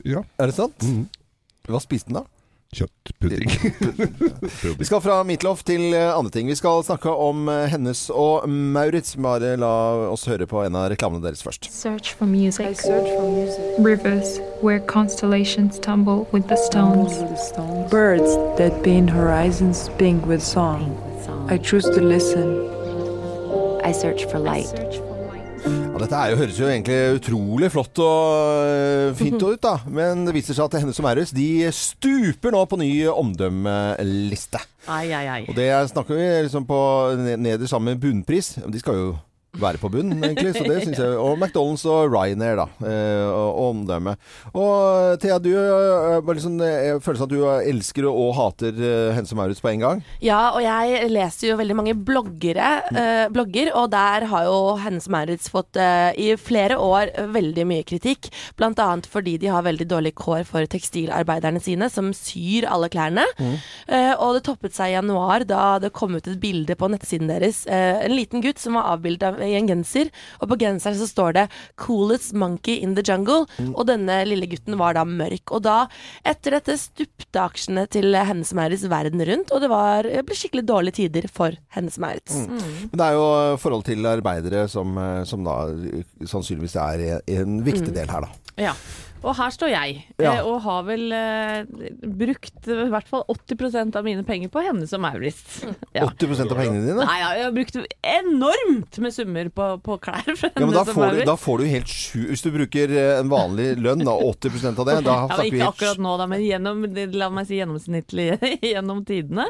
[0.06, 0.22] Ja.
[0.38, 0.85] er det sant?
[0.87, 1.06] Mm.
[1.70, 2.26] Hva spiste han da?
[2.70, 3.50] Kjøttpudding.
[4.78, 6.46] Vi skal fra Midtloff til eh, andre ting.
[6.46, 9.16] Vi skal snakke om eh, Hennes og Maurits.
[9.18, 9.72] Bare la
[10.12, 11.66] oss høre på en av reklamene deres først.
[11.74, 12.78] Search for music.
[13.83, 17.18] Rivers where constellations tumble with the stones.
[17.90, 20.94] Birds that paint horizons bing with song.
[21.50, 22.54] I choose to listen.
[23.83, 25.10] I search for light.
[25.64, 29.75] Ja, dette er jo, høres jo egentlig utrolig flott og øh, fint ut, da.
[29.92, 34.61] Men det viser seg at henne som er Maurits de stuper nå på ny omdømmeliste.
[34.88, 35.40] Ai, ai, ai.
[35.49, 36.79] Og det er- snakker vi liksom på
[37.20, 38.55] neder nederst sammen med bunnpris.
[38.64, 39.11] De skal jo
[39.62, 40.55] være på bunnen, egentlig.
[40.57, 41.16] Så det synes jeg.
[41.20, 42.66] Og McDonald's og Ryanair, da.
[42.87, 44.16] eh, Og, omdømme.
[44.55, 48.81] Og Thea, du øh, bare liksom, jeg føler seg at du elsker og hater
[49.16, 50.03] Hense Maurits på en gang.
[50.25, 55.11] Ja, og jeg leser jo veldig mange bloggere, eh, blogger, og der har jo Hense
[55.12, 58.31] Maurits fått eh, i flere år veldig mye kritikk.
[58.59, 63.25] Blant annet fordi de har veldig dårlige kår for tekstilarbeiderne sine, som syr alle klærne.
[63.40, 67.31] Eh, og det toppet seg i januar da det kom ut et bilde på nettsiden
[67.31, 67.62] deres.
[67.70, 70.10] Eh, en liten gutt som var avbildet i en genser,
[70.40, 73.46] og på genseren så står det 'Coolest monkey in the jungle'.
[73.74, 75.50] Og denne lille gutten var da mørk.
[75.50, 75.86] Og da,
[76.24, 80.66] etter dette, stupte aksjene til Hennes Maurits verden rundt, og det var, det ble skikkelig
[80.66, 82.46] dårlige tider for Hennes Maurits.
[82.48, 87.60] Men det er jo forhold til arbeidere som, eh, som da eh, sannsynligvis er en
[87.66, 88.28] viktig del her, da.
[88.60, 88.74] Ja.
[89.20, 90.38] Og her står jeg, Ja.
[90.38, 91.64] eh, og har vel eh,
[92.00, 95.61] brukt i hvert fall 80% av mine penger på henne som Maurits.
[95.92, 96.04] Ja.
[96.06, 97.02] 80% av pengene dine?
[97.04, 100.85] Nei, ja, jeg har brukt enormt med summer på, på klær fra Ja, men da
[100.87, 104.04] som får, du, da får du helt sju Hvis du bruker eh, en vanlig lønn,
[104.06, 106.85] da 80% av det, da Ja, ikke akkurat nå, da, men gjennom,
[107.18, 108.28] la meg si gjennomsnittlig
[108.70, 109.48] gjennom tidene.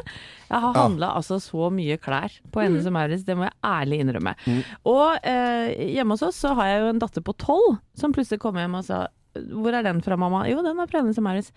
[0.49, 0.81] Jeg har Ja.
[0.87, 4.33] handla altså så mye klær på Hennes som Maurits, det må jeg ærlig innrømme.
[4.47, 4.59] Mm.
[4.89, 8.41] Og eh, hjemme hos oss så har jeg jo en datter på tolv som plutselig
[8.43, 10.43] kom hjem og sa hvor er den fra, mamma?
[10.49, 11.53] Jo, den er fra Hennes og Maurits.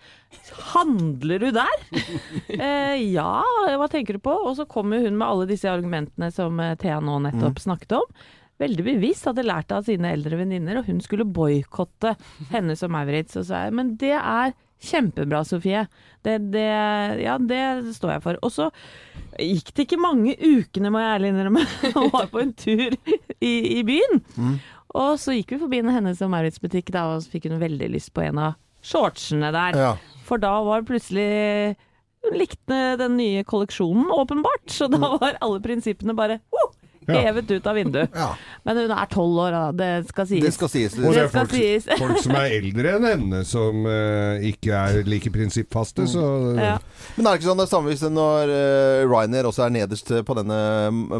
[0.71, 1.83] Handler du der?
[2.55, 3.43] eh, ja,
[3.75, 4.35] hva tenker du på?
[4.45, 8.07] Og så kommer hun med alle disse argumentene som eh, Thea nå nettopp snakket om.
[8.61, 12.13] Veldig bevisst hadde lært av sine eldre venninner, og hun skulle boikotte
[12.53, 13.35] Hennes og Maurits.
[13.41, 15.85] Og så men det er kjempebra, Sofie.
[16.23, 16.69] Det, det,
[17.21, 17.61] ja, det
[17.95, 18.39] står jeg for.
[18.45, 18.69] Og så
[19.39, 21.65] gikk det ikke mange ukene, må jeg ærlig innrømme,
[21.99, 22.95] og var på en tur
[23.39, 24.23] i, i byen.
[24.95, 27.59] Og så gikk vi forbi en Hennes og Maurits butikk, da, og så fikk hun
[27.61, 28.55] veldig lyst på en av
[28.85, 29.77] shortsene der.
[29.79, 29.91] Ja.
[30.25, 31.75] For da var plutselig
[32.25, 34.63] Hun likte den nye kolleksjonen, åpenbart.
[34.73, 36.64] Så da var alle prinsippene bare oh.
[37.13, 38.09] Hevet ut av vinduet.
[38.15, 38.31] Ja.
[38.65, 39.63] Men hun er tolv år, da.
[39.75, 40.43] Det skal sies.
[40.45, 40.97] Det skal sies.
[40.97, 41.87] Og det Det er skal folk, sies.
[42.03, 46.07] folk som er eldre enn henne, som uh, ikke er like prinsippfaste.
[46.11, 46.23] Så
[46.59, 46.77] Ja.
[47.15, 50.37] Men er det ikke sånn det samme hvis når uh, Ryanair også er nederst på
[50.37, 50.59] denne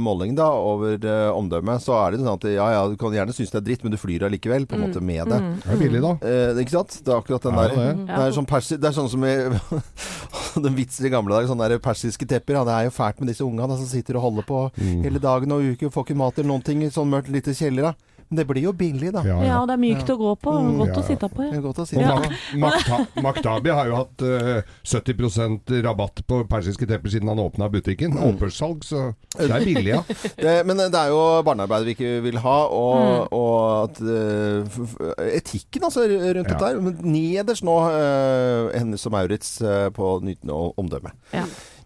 [0.01, 3.33] målingen da, over uh, omdømmet, så er det sånn at ja ja, du kan gjerne
[3.35, 5.39] synes det er dritt, men du flyr allikevel på en måte med det.
[5.63, 6.13] det er billig, da.
[6.25, 6.97] Eh, ikke sant?
[7.05, 7.75] Det er akkurat den Ja, der.
[7.75, 8.07] det.
[8.09, 9.33] Det er, sånn persi, det er sånn som i
[10.65, 12.59] den vitser i gamle dager, sånne der persiske tepper.
[12.59, 14.59] Ja, det er jo fælt med disse ungene som sitter og holder på
[15.03, 17.91] hele dagen og uker, får ikke mat eller noen ting i sånn mørkt lite kjeller.
[17.91, 18.14] da.
[18.29, 19.21] Men det blir jo billig, da.
[19.21, 19.57] Ja, Ja, ja.
[19.61, 20.49] og det er mykt å gå på.
[20.49, 21.43] Og Godt Ja, å sitte på.
[21.45, 21.61] Det Ja.
[21.61, 22.29] godt å sitte Og Ja.
[22.57, 27.69] Mak- Makta- Maktabi har jo hatt uh, 70% rabatt på persiske tepper siden han åpna
[27.69, 28.17] butikken.
[28.17, 30.01] Opphørssalg, så det er billig, ja.
[30.45, 34.97] Det, men det er jo barnearbeid vi ikke vil ha, og, og at eh, f-
[35.37, 36.43] etikken altså rundt Ja.
[36.49, 36.81] dette her.
[37.05, 41.13] Nederst nå uh, Hennes og Maurits uh, på nytende omdømme.
[41.33, 41.45] Ja.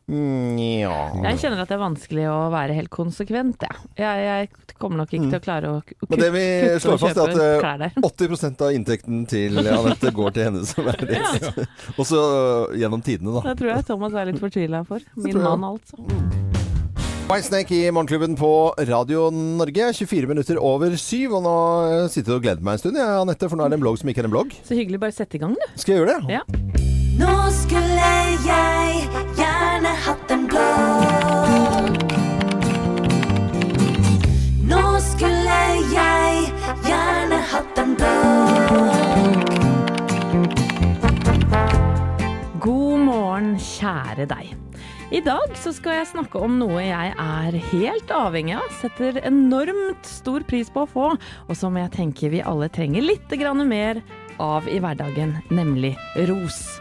[0.09, 0.93] Mm, ja.
[1.29, 3.75] Jeg kjenner at det er vanskelig å være helt konsekvent, jeg.
[4.01, 6.09] Jeg, jeg kommer nok ikke til å klare å ku- Mm.
[6.09, 6.43] Men det vi
[6.81, 7.91] slår fast, er at eh, klær der.
[8.01, 11.65] 80% av inntekten til Anette går til henne som er Og Ja.
[12.01, 12.21] Også
[12.79, 13.41] gjennom tidene, da.
[13.51, 14.99] Det tror jeg Thomas er litt fortvila for.
[15.15, 15.99] Min mann, altså.
[17.29, 18.49] Whitesnake i Morgenklubben på
[18.89, 19.91] Radio Norge.
[19.93, 21.35] 24 minutter over syv.
[21.37, 21.55] Og nå
[21.91, 23.85] eh, sitter du og gleder meg en stund, jeg, Anette, for nå er det en
[23.85, 24.55] blogg som ikke er en blogg.
[24.65, 24.97] Så hyggelig.
[25.05, 25.67] Bare sette i gang, du.
[25.77, 26.39] Skal jeg gjøre det?
[26.39, 26.97] Ja.
[27.19, 30.67] Nå skulle jeg gjerne hatt en blå.
[34.69, 35.57] Nå skulle
[35.91, 36.45] jeg
[36.85, 38.13] gjerne hatt en blå.
[42.63, 44.55] God morgen, kjære deg.
[45.11, 50.07] I dag så skal jeg snakke om noe jeg er helt avhengig av, setter enormt
[50.07, 51.13] stor pris på å få,
[51.49, 54.05] og som jeg tenker vi alle trenger litt mer
[54.39, 55.97] av i hverdagen, nemlig
[56.29, 56.79] ros.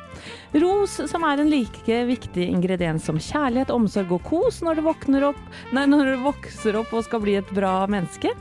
[0.57, 4.89] Ros som er en like viktig ingrediens som kjærlighet, omsorg og kos når du,
[5.29, 5.41] opp,
[5.77, 8.33] nei, når du vokser opp og skal bli et bra menneske.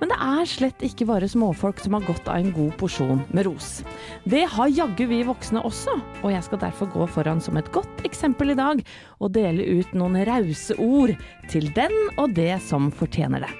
[0.00, 3.46] Men det er slett ikke bare småfolk som har godt av en god porsjon med
[3.46, 3.84] ros.
[4.26, 8.02] Det har jaggu vi voksne også, og jeg skal derfor gå foran som et godt
[8.08, 8.82] eksempel i dag
[9.20, 11.14] og dele ut noen rause ord
[11.52, 13.54] til den og det som fortjener det.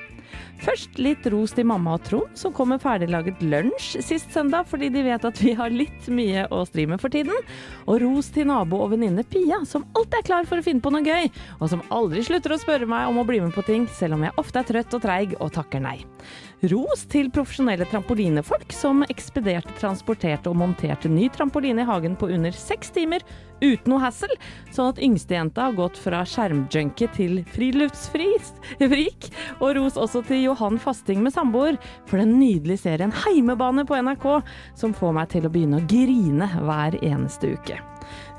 [0.65, 4.89] Først litt ros til mamma og Trond, som kom med ferdiglaget lunsj sist søndag, fordi
[4.95, 7.37] de vet at vi har litt mye å stri med for tiden.
[7.85, 10.93] Og ros til nabo og venninne Pia, som alltid er klar for å finne på
[10.95, 13.85] noe gøy, og som aldri slutter å spørre meg om å bli med på ting,
[13.93, 15.99] selv om jeg ofte er trøtt og treig og takker nei.
[16.71, 22.55] Ros til profesjonelle trampolinefolk som ekspederte, transporterte og monterte ny trampoline i hagen på under
[22.57, 23.25] seks timer
[23.61, 24.33] uten noe hassle,
[24.73, 29.29] sånn at yngstejenta har gått fra skjermjunkie til friluftsfrik.
[29.61, 31.77] Og ros også til Johan Fasting med samboer
[32.09, 34.29] for den nydelige serien Heimebane på NRK,
[34.79, 37.94] som får meg til å begynne å grine hver eneste uke.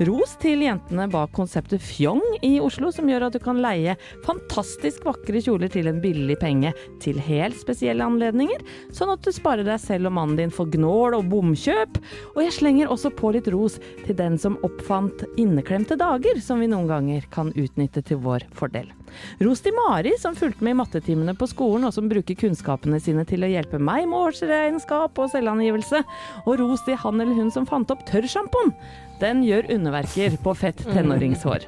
[0.08, 5.06] Ros til jentene bak konseptet Fjong i Oslo, som gjør at du kan leie fantastisk
[5.08, 6.74] vakre kjoler til en billig penge
[7.04, 8.62] til helt spesielle anledninger,
[8.96, 12.02] sånn at du sparer deg selv og mannen din for gnål og bomkjøp.
[12.36, 16.70] Og jeg slenger også på litt ros til den som oppfant inneklemte dager, som vi
[16.72, 18.92] noen ganger kan utnytte til vår fordel.
[19.44, 23.26] Ros til Mari, som fulgte med i mattetimene på skolen, og som bruker kunnskapene sine
[23.28, 26.04] til å hjelpe meg med årsregnskap og selvangivelse.
[26.46, 28.74] Og ros til han eller hun som fant opp tørrsjampoen.
[29.22, 31.66] Den gjør underverker på fett tenåringshår.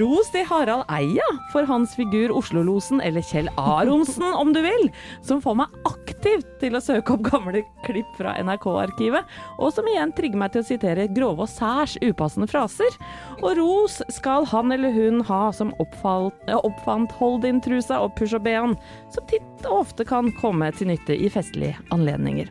[0.00, 4.86] Ros til Harald Eia for hans figur Oslo-losen, eller Kjell Aronsen om du vil,
[5.26, 9.26] som får meg aktivt til å søke opp gamle klipp fra NRK-arkivet,
[9.58, 13.00] og som igjen trigger meg til å sitere grove og særs upassende fraser.
[13.40, 18.76] Og ros skal han eller hun ha som oppfalt, oppfant hold-in-trusa og push-up-BH-en,
[19.10, 22.48] som titt og ofte kan komme til nytte i festlige anledninger.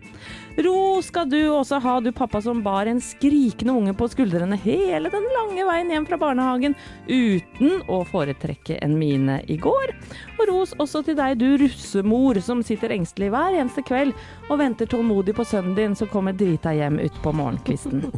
[0.60, 5.08] Ro skal du også ha, du pappa som bar en skrikende unge på skuldrene hele
[5.14, 6.76] den lange veien hjem fra barnehagen
[7.08, 9.96] uten å foretrekke en mine i går.
[10.36, 14.12] Og ros også til deg, du russemor som sitter engstelig hver eneste kveld
[14.50, 18.10] og venter tålmodig på sønnen din som kommer drita hjem utpå morgenkvisten.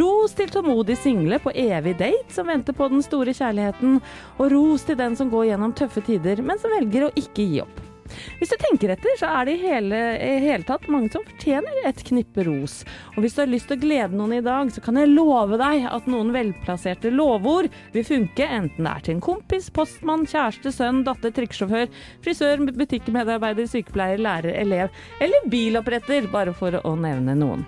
[0.00, 4.00] Ros til tålmodig single på evig date som venter på den store kjærligheten,
[4.38, 7.60] og ros til den som går gjennom tøffe tider, men som velger å ikke gi
[7.66, 7.90] opp.
[8.38, 11.88] Hvis du tenker etter, så er det i hele, i hele tatt mange som fortjener
[11.88, 12.80] et knippe ros.
[13.14, 15.58] Og hvis du har lyst til å glede noen i dag, så kan jeg love
[15.60, 20.74] deg at noen velplasserte lovord vil funke, enten det er til en kompis, postmann, kjæreste,
[20.74, 21.88] sønn, datter, trikkesjåfør,
[22.24, 27.64] frisør, butikkmedarbeider, sykepleier, lærer, elev eller biloppretter, bare for å nevne noen.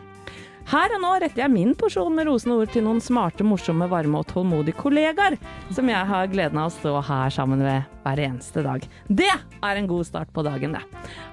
[0.67, 4.19] Her og nå retter jeg min porsjon med rosende ord til noen smarte, morsomme, varme
[4.19, 5.37] og tålmodige kollegaer
[5.77, 8.83] som jeg har gleden av å stå her sammen med hver eneste dag.
[9.07, 10.83] Det er en god start på dagen, det.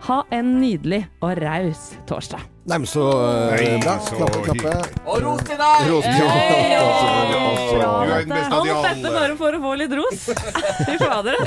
[0.06, 2.46] Ha en nydelig og raus torsdag.
[2.70, 3.98] Nei, men så eh, Nei, bra.
[4.06, 5.02] så Klappe, klappe.
[5.10, 5.90] Og ros til deg!
[5.90, 6.86] Ros til Hei, Ja,
[7.34, 7.44] ja,
[7.74, 8.38] Du er den dette.
[8.38, 10.30] beste av de Alt dette bare for å få litt ros.
[10.88, 11.42] Fy fader.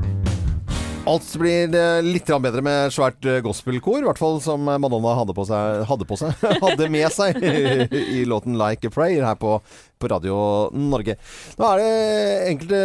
[1.06, 5.34] Alt blir eh, litt bedre med svært eh, gospelkor, i hvert fall som Madonna hadde
[5.36, 9.60] på seg, hadde, på seg, hadde med seg i låten 'Like a Prayer' her på,
[10.02, 10.36] på Radio
[10.74, 11.14] Norge.
[11.60, 12.80] Nå er det enkelte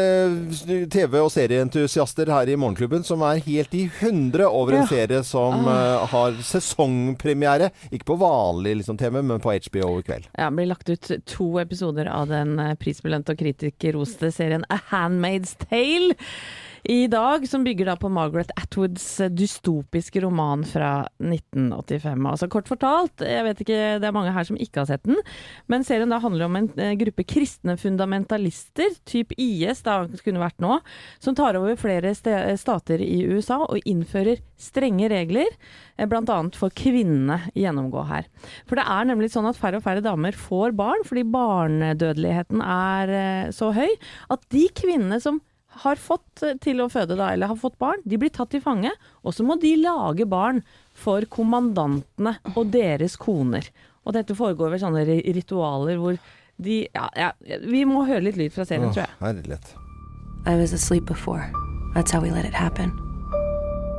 [0.94, 4.92] TV- og serieentusiaster her i Morgenklubben som er helt i hundre over en Ja.
[4.94, 7.72] serie som eh, har sesongpremiere.
[7.92, 10.30] Ikke på vanlig liksom, TV, men på HBO i kveld.
[10.38, 14.78] Ja, det blir lagt ut to episoder av den eh, prisbelønte og kritikerroste serien A
[14.92, 16.14] Handmaid's Tale
[16.84, 22.26] i dag, som bygger da på Margaret Atwoods eh, dystopiske roman fra 1985.
[22.32, 25.20] Altså kort fortalt, jeg vet ikke, det er mange her som ikke har sett den,
[25.70, 30.62] men serien da handler om en eh, gruppe kristne fundamentalister, typ IS da kunne vært
[30.64, 30.80] nå,
[31.22, 35.50] som tar over flere stater i USA og innfører strenge regler,
[35.98, 36.10] bl.a.
[36.10, 38.28] blant annet for kvinnene gjennomgå her.
[38.70, 43.16] For det er nemlig sånn at færre og færre damer får barn, fordi barnedødeligheten er
[43.20, 43.90] eh, så høy,
[44.34, 45.42] at de kvinnene som
[45.84, 48.64] har fått eh, til å føde da, eller har fått barn, de blir tatt til
[48.64, 48.92] fange,
[49.24, 50.62] og så må de lage barn
[50.98, 53.68] for kommandantene og deres koner.
[54.06, 56.18] Og dette foregår ved sånne ritualer hvor
[56.62, 57.32] de ja, ja,
[57.66, 59.14] Vi må høre litt lyd fra serien, tror jeg.
[59.22, 59.76] Herlighet.
[60.46, 61.46] I was asleep before.
[61.94, 62.92] That's how we let it happen.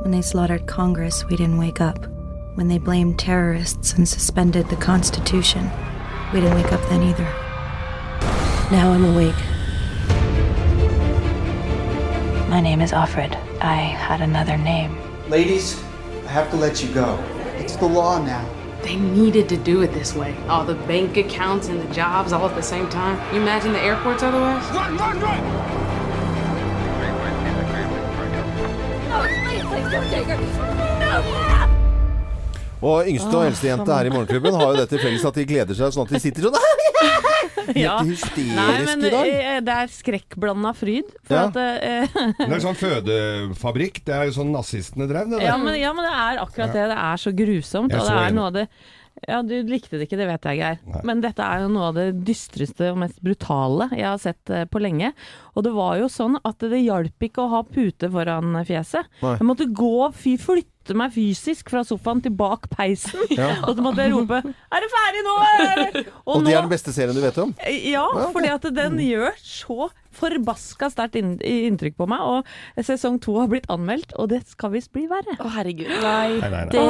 [0.03, 2.07] When they slaughtered Congress, we didn't wake up.
[2.55, 5.69] When they blamed terrorists and suspended the Constitution,
[6.33, 7.27] we didn't wake up then either.
[8.71, 9.52] Now I'm awake.
[12.53, 13.35] My name is Alfred.
[13.61, 14.95] I had another name.
[15.27, 15.81] Ladies,
[16.27, 17.17] I have to let you go.
[17.57, 18.47] It's the law now.
[18.83, 20.35] They needed to do it this way.
[20.47, 23.17] All the bank accounts and the jobs all at the same time.
[23.33, 24.63] You imagine the airports otherwise?
[24.69, 25.43] Run, run, run!
[32.83, 35.45] Og yngste og eldste jente her i Morgenklubben har jo det til felles at de
[35.47, 36.61] gleder seg sånn at de sitter sånn
[37.85, 37.97] Ja.
[37.99, 39.27] Helt hysterisk Nei, men i dag.
[39.33, 41.13] eh, det er skrekkblanda fryd.
[41.27, 41.45] For Ja.
[41.47, 44.01] at eh, Det er sånn fødefabrikk.
[44.05, 46.87] Det er jo sånn nazistene drev, det ja, men, ja, men det er akkurat det.
[46.93, 47.91] Det er så grusomt.
[47.93, 48.67] Jeg Og det er noe av det
[49.27, 51.03] ja, Du likte det ikke, det vet jeg, Geir.
[51.07, 54.65] Men dette er jo noe av det dystreste og mest brutale jeg har sett eh,
[54.65, 55.13] på lenge.
[55.55, 59.07] Og det var jo sånn at det hjalp ikke å ha pute foran fjeset.
[59.23, 59.37] Nei.
[59.39, 63.21] Jeg måtte gå, fy, flytte meg fysisk fra sofaen til bak peisen.
[63.39, 63.53] Ja.
[63.67, 66.61] Og så måtte jeg rope 'Er det ferdig nå?' eller?» Og, Og det nå er
[66.65, 67.53] den beste serien du vet om?
[67.63, 68.33] ja, Ja, okay.
[68.33, 72.23] fordi at den gjør så forbaska sterkt inntrykk på meg.
[72.23, 75.35] Og sesong to har blitt anmeldt, og det skal visst bli verre.
[75.39, 75.89] Å, herregud.
[76.03, 76.63] Nei, nei, nei.
[76.73, 76.83] Det...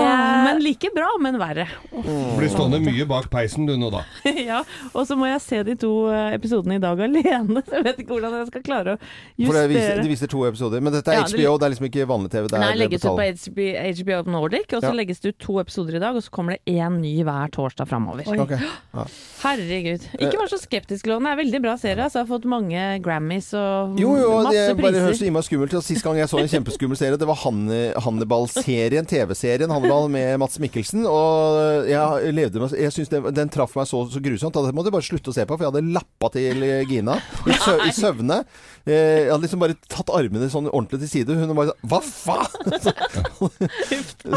[0.47, 1.67] men like bra, men verre.
[1.91, 4.03] Oh, blir stående mye bak peisen du nå, da.
[4.51, 7.87] ja, og så må jeg se de to eh, episodene i dag alene, så jeg
[7.89, 10.83] vet ikke hvordan jeg skal klare å For det viser, de viser to episoder.
[10.83, 12.47] Men dette er Ja, HBO, det er liksom ikke vanlig TV.
[12.49, 13.27] Det er Nei, legges ut på.
[13.43, 14.97] HBO, HBO Nordic, og så Ja.
[15.01, 17.89] legges det ut to episoder i dag, og så kommer det én ny hver torsdag
[17.89, 18.27] framover.
[18.45, 18.61] Okay.
[18.93, 19.07] Ja.
[19.41, 20.03] Herregud.
[20.21, 21.25] Ikke vær så skeptisk, Låne.
[21.25, 22.03] Det er veldig bra serie.
[22.05, 22.81] Altså, jeg har fått mange
[23.13, 25.85] Grammys og Jo, jo, masse det bare høres så innmari skummelt ut.
[25.85, 27.69] Sist gang jeg så en kjempeskummel serie, det var Han-
[28.03, 31.05] Hannibal-serien, TV-serien Hannibal med Mats Mikkelsen.
[31.09, 35.05] Og jeg levde med Jeg syns den traff meg så, så grusomt jeg måtte bare
[35.05, 38.41] slutte å se på, for jeg hadde lappa til Gina i, sø, i søvne.
[38.83, 41.37] Eh, Jeg hadde liksom bare tatt armene sånn ordentlig til side.
[41.37, 42.79] Hun bare sånn Hva faen?!
[42.83, 42.93] Så,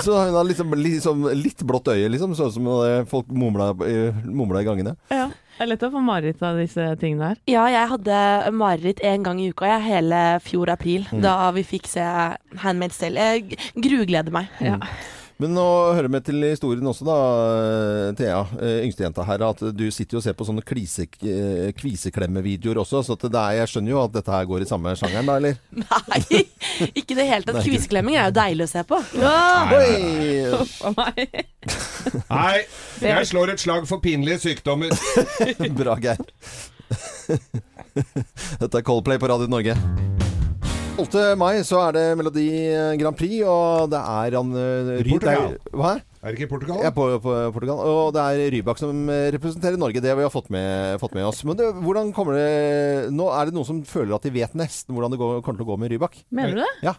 [0.05, 2.37] så hun hadde liksom, liksom litt blått øye, liksom.
[2.39, 4.97] Sånn som eh, folk mumla, eh, mumla i gangene.
[5.15, 5.29] Ja.
[5.57, 7.39] Det er lett å få mareritt av disse tingene her.
[7.49, 11.23] Ja, jeg hadde mareritt en gang i uka, jeg, hele fjor april, Mm.
[11.23, 12.05] da vi fikk se
[12.61, 13.15] Handmade Tale.
[13.17, 14.49] Jeg grugleder meg.
[15.43, 17.17] Men nå hører vi til historien også, da,
[18.17, 22.81] Thea, eh, yngstejenta her, at du sitter jo og ser på sånne klise, eh, kviseklemmevideoer
[22.81, 23.03] også.
[23.05, 25.37] Så at det er, jeg skjønner jo at dette her går i samme sjangeren, da,
[25.37, 25.61] eller?
[26.13, 26.23] Nei,
[26.89, 27.61] ikke i det hele tatt.
[27.67, 29.03] Kviseklemming er jo deilig å se på.
[29.21, 29.91] Nei.
[32.33, 32.57] Nei,
[33.11, 34.97] jeg slår et slag for pinlige sykdommer.
[35.83, 36.25] Bra, Geir.
[38.57, 39.77] Dette er Coldplay på Radio Norge.
[40.97, 41.37] 12.
[41.39, 42.47] mai så er det Melodi
[43.01, 45.49] Grand Prix, og det er han eh, Ry- Portugal.
[45.53, 45.95] det er- Hva?
[46.27, 46.81] Er det ikke Portugal?
[46.83, 47.79] Ja, på, på Portugal.
[47.87, 50.01] Og det er Rybak som eh, representerer Norge.
[50.03, 51.45] Det vi har fått med, fått med oss.
[51.47, 54.97] Men det, hvordan kommer det Nå er det noen som føler at de vet nesten
[54.97, 56.19] hvordan det går, kommer til å gå med Rybak.
[56.35, 56.73] Mener du det?
[56.89, 56.97] Ja.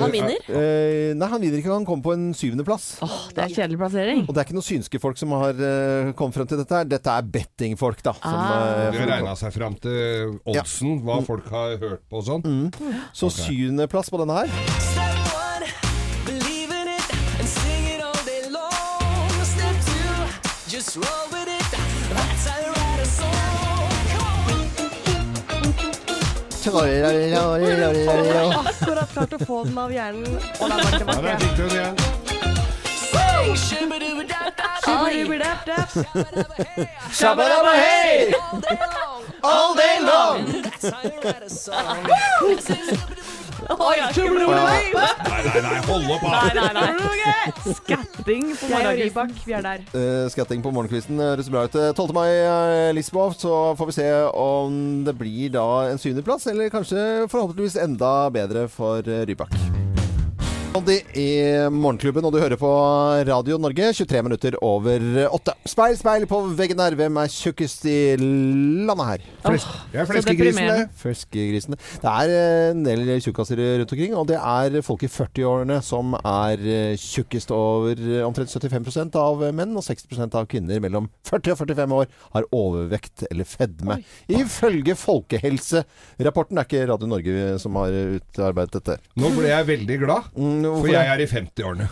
[0.00, 0.38] Han vinner?
[0.48, 1.74] Eh, nei, han vinner ikke.
[1.74, 2.88] Han kommer på en syvendeplass.
[3.04, 4.24] Åh, det er kjedelig plassering.
[4.24, 6.88] Og det er ikke noen synske folk som har uh, kommet frem til dette her.
[6.96, 8.16] Dette er bettingfolk, da.
[8.22, 8.86] Som, Ah.
[8.86, 12.46] eh, De har regna seg fram til oddsen, hva folk har hørt på og sånn.
[12.46, 12.96] Mm.
[13.12, 13.50] Så okay.
[13.50, 15.15] syvendeplass på denne her.
[28.66, 30.36] Akkurat klart å få den av hjernen.
[30.60, 31.38] Og der var den Ja, tilbake.
[31.40, 31.96] fikk du den igjen.
[37.12, 38.32] Shabba-dabba, hey!
[39.42, 40.46] All day long.
[43.56, 46.24] Nei, nei, nei, hold opp!
[46.26, 46.66] Nei, da.
[46.76, 47.74] nei, nei.
[47.78, 49.06] Skatting på Jeg og morgenkvisten.
[49.06, 49.86] Rybak, vi er der.
[49.94, 51.78] Uh, Skatting på morgenkvisten høres bra ut.
[51.80, 52.14] Eh, 12.
[52.16, 57.26] mai, uh, Lisboa, så får vi se om det blir da en syvendeplass, eller kanskje
[57.32, 59.56] forhåpentligvis enda bedre for eh, Rybak.
[60.84, 62.68] Det er Morgenklubben, og du hører på
[63.24, 65.00] Radio Norge, 23 minutter over
[65.32, 65.54] åtte.
[65.66, 69.24] Speil, speil på veggen her, Hvem er tjukkest i landet her?
[69.46, 69.70] Flesk.
[69.94, 70.74] Jeg er fleskegrisene.
[71.00, 71.80] fleskegrisen, det.
[72.02, 76.12] Det er eh, en del tjukkaser rundt omkring, og det er folk i 40-årene som
[76.18, 81.54] er eh, tjukkest over eh, omtrent 75% av menn, og 60% av kvinner mellom 40
[81.56, 84.00] og 45 år har overvekt eller fedme.
[84.28, 86.58] Ifølge Folkehelserapporten.
[86.58, 88.98] Det er ikke Radio Norge som har utarbeidet dette.
[89.16, 91.86] Nå ble jeg veldig glad, Mm, for jeg er i 50-årene.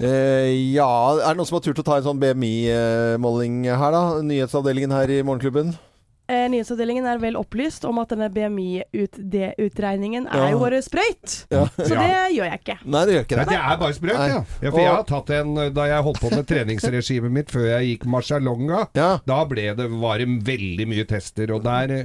[0.00, 4.04] uh, ja, er det noen som har turt å ta en sånn BMI-måling her, da?
[4.26, 5.74] Nyhetsavdelingen her i Morgenklubben?
[6.24, 10.46] Eh, nyhetsavdelingen er vel opplyst om at denne BMI-utregningen er Ja.
[10.54, 11.44] jo bare sprøyt.
[11.52, 11.66] Ja.
[11.76, 12.00] Så Ja.
[12.00, 12.78] det gjør jeg ikke.
[12.88, 13.44] Nei, det gjør ikke det.
[13.44, 13.60] Nei, det.
[13.60, 14.26] er bare sprøyt, ja.
[14.62, 14.70] ja.
[14.70, 18.06] For jeg har tatt en Da jeg holdt på med treningsregimet mitt før jeg gikk
[18.08, 19.10] marsjalonga, Ja.
[19.26, 22.04] da ble det, var det veldig mye tester, og der eh,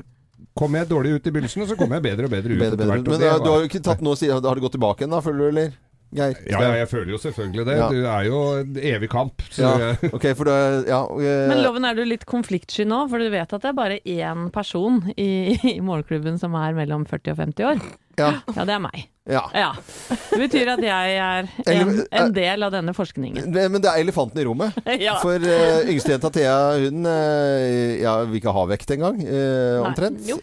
[0.58, 2.74] kom jeg dårlig ut i begynnelsen, og så kom jeg bedre og bedre ut Bedre,
[2.74, 2.96] etter bedre.
[2.98, 3.08] hvert.
[3.08, 5.00] og Men eh, var- du har jo ikke tatt noe siden Har det gått tilbake
[5.06, 5.72] igjen, da, føler du, eller?
[6.12, 6.34] Geir?
[6.50, 7.74] Ja, ja, jeg føler jo selvfølgelig det.
[7.78, 7.88] Ja.
[7.94, 9.44] Det er jo en evig kamp.
[9.54, 11.04] Så Ja, Okay, for det Ja.
[11.06, 13.08] eh, Men Loven, er du litt konfliktsky nå?
[13.12, 17.06] For du vet at det er bare én person i, i målklubben som er mellom
[17.06, 17.82] 40 og 50 år?
[18.18, 18.32] ja.
[18.56, 19.06] Ja, det er meg.
[19.30, 19.44] Ja.
[19.54, 19.70] Ja.
[20.10, 23.52] Det betyr at jeg er en, en del av denne forskningen.
[23.54, 24.78] Men det er elefanten i rommet.
[25.00, 25.16] Ja.
[25.22, 30.26] For uh, yngstejenta Thea, hun uh, ja, vil ikke ha vekt engang, uh, omtrent.
[30.28, 30.40] Jo.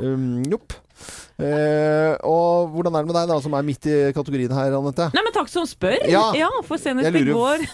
[0.00, 0.74] Um, Jopp.
[1.34, 5.08] Eh, og hvordan er det med deg, da, som er midt i kategorien her, Anette?
[5.16, 6.04] Nei, men takk som spør.
[6.06, 6.46] Ja.
[6.66, 7.64] for senest i går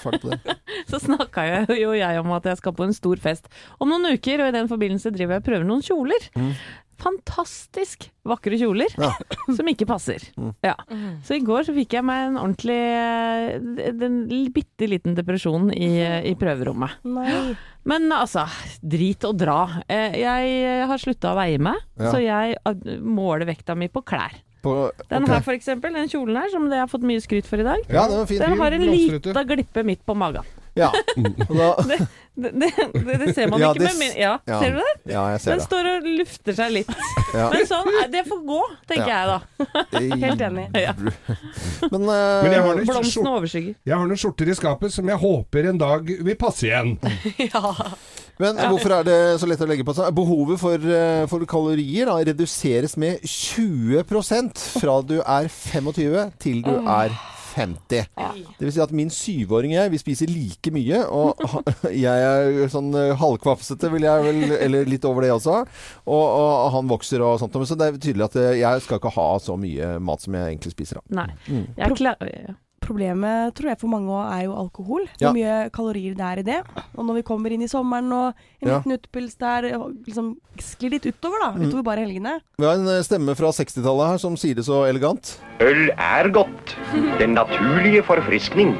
[0.90, 1.44] så snakka
[1.76, 4.56] jo jeg om at jeg skal på en stor fest om noen uker, og i
[4.56, 6.30] den forbindelse driver jeg og prøver noen kjoler.
[6.38, 6.54] Mm.
[7.00, 9.10] Fantastisk vakre kjoler Ja.
[9.56, 10.22] som ikke passer.
[10.36, 10.52] Mm.
[10.64, 10.74] Ja.
[11.26, 14.20] Så i går så fikk jeg meg en ordentlig eh, En
[14.54, 15.90] bitte liten depresjon i,
[16.30, 16.98] i prøverommet.
[17.08, 17.54] Nei.
[17.88, 18.44] Men altså,
[18.84, 19.58] drit og dra.
[19.88, 22.12] Eh, Jeg har slutta å veie meg, Ja.
[22.12, 24.36] så jeg eh, måler vekta mi på klær.
[24.60, 27.62] På, Den her for eksempel, den kjolen her som jeg har fått mye skryt for
[27.62, 27.80] i dag.
[27.88, 28.42] Ja, den fin.
[28.42, 30.44] Den har en lita glippe midt på magen.
[30.78, 30.90] Ja.
[31.16, 31.68] Da,
[32.40, 34.58] Det, det, det, det ser man Ja, ikke min Ja, ja.
[34.62, 34.92] ser du det?
[35.12, 35.64] ja, jeg ser Den det.
[35.66, 36.92] står og lufter seg litt.
[37.34, 37.48] Ja.
[37.52, 39.18] Men sånn, eh, det får gå, tenker Ja.
[39.18, 40.06] jeg da.
[40.22, 40.64] Helt enig.
[40.78, 40.94] Ja.
[41.90, 43.74] Men, uh, Men jeg har, noen Blomsten overskygger.
[43.84, 46.94] jeg har noen skjorter i skapet som jeg håper en dag vil passe igjen.
[47.50, 47.74] ja.
[48.40, 50.14] Men hvorfor er det så lett å legge på seg?
[50.16, 56.72] Behovet for, eh, for kalorier da, reduseres med 20% fra du er 25 til du
[56.88, 57.12] er
[57.54, 58.10] 50.
[58.58, 61.42] Det vil si at min syvåring og jeg, vi spiser like mye, og
[62.06, 65.60] jeg er sånn halvkvafsete, vil jeg vel, eller litt over det også,
[66.06, 67.58] og, og han vokser og sånt.
[67.66, 70.54] Så det er tydelig at eh, jeg skal ikke ha så mye mat som jeg
[70.54, 71.00] egentlig spiser.
[71.00, 71.22] Da.
[71.22, 71.30] Nei.
[71.50, 71.64] Mm.
[71.76, 72.56] Jeg klarer
[72.90, 75.04] Problemet tror jeg for mange også er jo alkohol.
[75.20, 75.28] Ja.
[75.30, 76.60] Hvor mye kalorier det er i det.
[76.98, 78.78] Og når vi kommer inn i sommeren og en Ja.
[78.80, 79.68] liten utpils der
[80.06, 81.50] liksom sklir litt utover, da.
[81.54, 81.68] Mm.
[81.68, 82.34] Utover bare helgene.
[82.58, 85.36] Vi har en eh, stemme fra 60-tallet her som sier det så elegant.
[85.62, 86.74] Øl er godt.
[87.20, 88.74] Den naturlige forfriskning.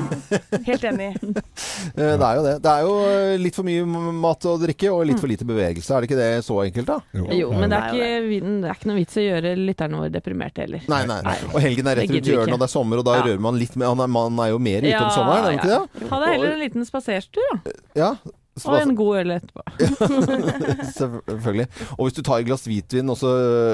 [0.68, 1.10] Helt enig.
[1.18, 2.54] Eh, Det er jo det.
[2.64, 3.84] Det er jo eh, litt for mye
[4.20, 5.90] mat og drikke, og litt for lite bevegelse.
[5.96, 6.98] Er det ikke det så enkelt, da?
[7.34, 10.64] Jo, men det er, ikke, det er ikke noe vits å gjøre lytterne våre deprimerte
[10.64, 10.84] heller.
[10.92, 11.36] Nei, nei.
[11.50, 13.24] Og helgen er rett rundt hjørnet, og det er sommer, og da Ja.
[13.26, 15.58] rører man litt med Han er, man er jo mer ute om sommeren, er det
[15.60, 16.10] ikke det?
[16.10, 17.74] Ha deg heller en liten spaserstur, da.
[17.98, 18.12] Ja.
[18.60, 19.62] Og en god øl etterpå.
[20.98, 21.66] Selvfølgelig.
[21.96, 23.30] Og hvis du tar et glass hvitvin og, så,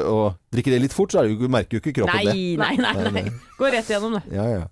[0.07, 2.35] og drikker det litt fort, så er det jo, merker jo ikke kroppen det.
[2.61, 3.25] Nei, nei, nei,
[3.59, 4.23] Går Gå rett gjennom det.
[4.37, 4.67] Ja, ja.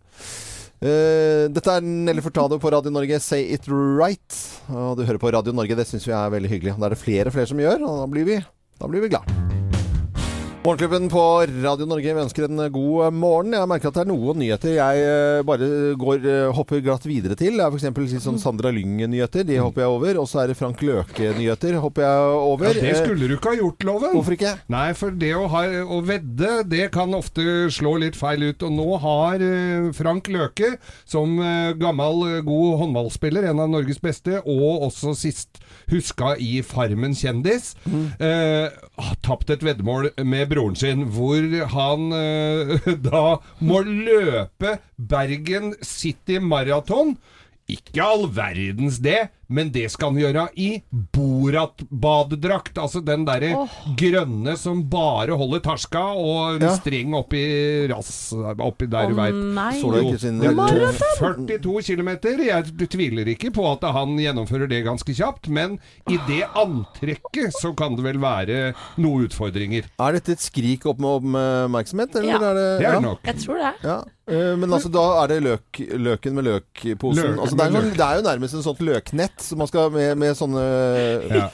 [0.84, 4.40] Uh, dette er Nelly Furtado på Radio Norge, Say It Right.
[4.68, 6.78] Og du hører på Radio Norge, det syns vi er veldig hyggelig.
[6.78, 8.40] Det er det flere og flere som gjør, og da blir vi,
[8.78, 9.63] da blir vi glad.
[10.64, 11.20] Morgenklubben på
[11.60, 13.52] Radio Norge vi ønsker en god morgen.
[13.52, 15.66] Jeg merker at det er noen nyheter jeg eh, bare
[16.00, 17.58] går, eh, hopper glatt videre til.
[17.60, 18.14] Det er f.eks.
[18.24, 19.44] sånn Sandra Lyng-nyheter.
[19.44, 20.20] De hopper jeg over.
[20.22, 21.76] Og så er det Frank Løke-nyheter.
[21.82, 22.70] Hopper jeg over.
[22.70, 24.14] Ja, det Eh, skulle du ikke ha gjort, Loven.
[24.16, 24.54] Hvorfor ikke?
[24.72, 28.64] Nei, for det å, ha, å vedde, det kan ofte slå litt feil ut.
[28.64, 34.00] Og nå har eh, Frank Løke, som eh, gammel eh, god håndballspiller, en av Norges
[34.00, 35.60] beste, og også sist
[35.92, 37.74] huska i Farmen kjendis,
[38.16, 38.93] eh, har
[39.24, 41.42] tapt et veddemål med broren sin, hvor
[41.74, 43.24] han eh, da
[43.64, 47.16] må løpe Bergen City Marathon.
[47.70, 50.82] Ikke all verdens det, men det skal han gjøre i
[51.14, 52.78] Borat-badedrakt.
[52.80, 53.52] Altså den derre
[53.98, 56.74] grønne som bare holder tarska, og en Ja.
[56.76, 59.34] streng oppi rass oppi der du Å, veit.
[59.34, 59.80] nei.
[59.80, 61.46] Så du ikke sin- Det er Maraton?
[61.46, 62.08] 42 km.
[62.44, 65.78] Jeg tviler ikke på at han gjennomfører det ganske kjapt, men
[66.08, 69.84] i det antrekket så kan det vel være noen utfordringer.
[69.98, 72.36] Er dette et skrik opp med oppmerksomhet, eller Ja.
[72.36, 73.00] er det Det er ja?
[73.00, 73.18] nok.
[73.24, 73.74] Jeg tror det.
[73.84, 77.16] Ja, eh, men altså da er det løk, løken med løkposen.
[77.16, 79.90] Løken Altså, det, er sånn, det er jo nærmest en sånt løknett som man skal
[79.94, 80.64] med, med sånne
[81.34, 81.48] Ja.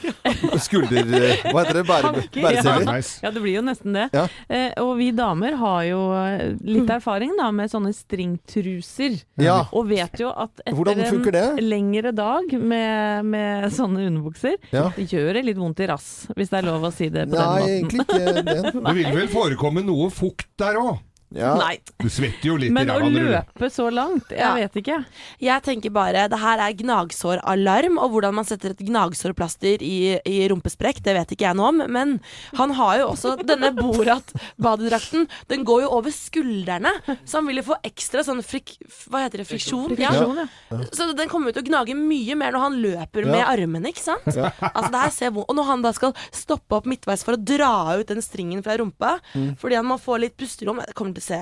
[0.61, 1.05] skulder...
[1.51, 1.83] Hva heter det?
[1.87, 2.85] Bære, bæreseler?
[2.87, 2.97] Ja.
[3.25, 4.07] Ja, det blir jo nesten det.
[4.15, 4.25] Ja.
[4.49, 9.19] Eh, og vi damer har jo eh, litt erfaring da med sånne stringtruser.
[9.41, 9.57] Ja.
[9.75, 14.89] Og vet jo at etter en lengre dag med, med sånne underbukser, Ja.
[14.95, 17.37] det gjør det litt vondt i rass, hvis det er lov å si det på
[17.37, 17.77] Nei, den måten.
[17.77, 18.59] egentlig ikke det.
[18.91, 20.99] Det vil vel forekomme noe fukt der òg?
[21.33, 21.53] Ja.
[21.55, 24.39] Nei, Du svetter jo litt men i å ræva når du løpe så langt, jeg
[24.39, 24.53] Ja.
[24.55, 25.05] vet ikke.
[25.39, 30.47] Jeg tenker bare det her er gnagsåralarm, og hvordan man setter et gnagsårplaster i, i
[30.51, 31.77] rumpesprekk, det vet ikke jeg noe om.
[31.91, 32.19] Men
[32.59, 35.27] han har jo også denne Borat-badedrakten.
[35.47, 36.91] Den går jo over skuldrene,
[37.25, 38.75] så han vil jo få ekstra sånn frik...
[39.09, 39.47] Hva heter det?
[39.49, 39.95] Friksjon?
[39.99, 40.11] Ja.
[40.11, 40.81] Friksjon, ja.
[40.91, 43.31] Så den kommer jo til å gnage mye mer når han løper Ja.
[43.31, 44.25] med armene, ikke sant?
[44.27, 47.41] Altså det her ser vondt Og når han da skal stoppe opp midtveis for å
[47.43, 49.55] dra ut den stringen fra rumpa, Mm.
[49.59, 51.39] fordi han må få litt pusterom det kommer til å se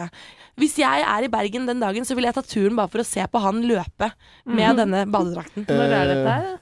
[0.59, 3.07] Hvis jeg er i Bergen den dagen, så vil jeg ta turen bare for å
[3.07, 4.09] se på han løpe
[4.49, 5.63] med denne badedrakten.
[5.69, 6.57] Når er Eh, dette her?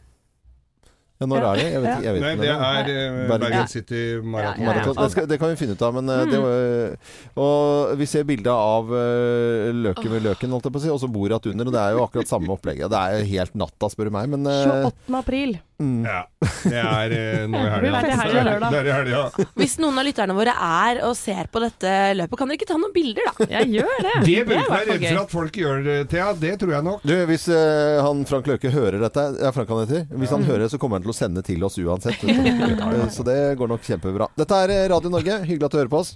[1.17, 1.63] Ja, når er det?
[1.73, 3.39] Jeg vet, jeg vet Nei, det er eh, Bergen.
[3.41, 4.67] Bergen City Marathon.
[4.67, 4.93] Ja, ja.
[4.99, 5.95] Det, skal, det kan vi finne ut av.
[5.97, 6.97] Men eh, det var,
[7.41, 11.09] og vi ser bilde av løken ved løken, holdt jeg på å si, og så
[11.09, 11.65] Borat under.
[11.65, 12.93] Og det er jo akkurat samme opplegget.
[12.93, 14.29] Det er jo helt natta, spør du meg.
[14.35, 14.61] Men eh,
[14.93, 15.17] 28.
[15.23, 15.57] april.
[15.77, 16.23] Ja.
[16.63, 17.99] Det er eh, nå i helga.
[18.01, 18.69] Det blir helga.
[18.71, 19.47] Det er i helga.
[19.59, 22.79] Hvis noen av lytterne våre er og ser på dette løpet, kan dere ikke ta
[22.81, 23.47] noen bilder, da?
[23.59, 24.15] Jeg gjør det.
[24.25, 26.31] Det bør du ikke være redd for at folk gjør, det, Thea.
[26.41, 27.05] Det tror jeg nok.
[27.05, 30.07] Du, hvis eh, han Frank Løke hører dette Ja, Frank han heter.
[30.17, 32.25] Hvis han hører det, så kommer han til å sende til oss uansett.
[33.17, 34.31] Så det går nok kjempebra.
[34.37, 35.41] Dette er eh, Radio Norge.
[35.45, 36.15] Hyggelig at du hører på oss.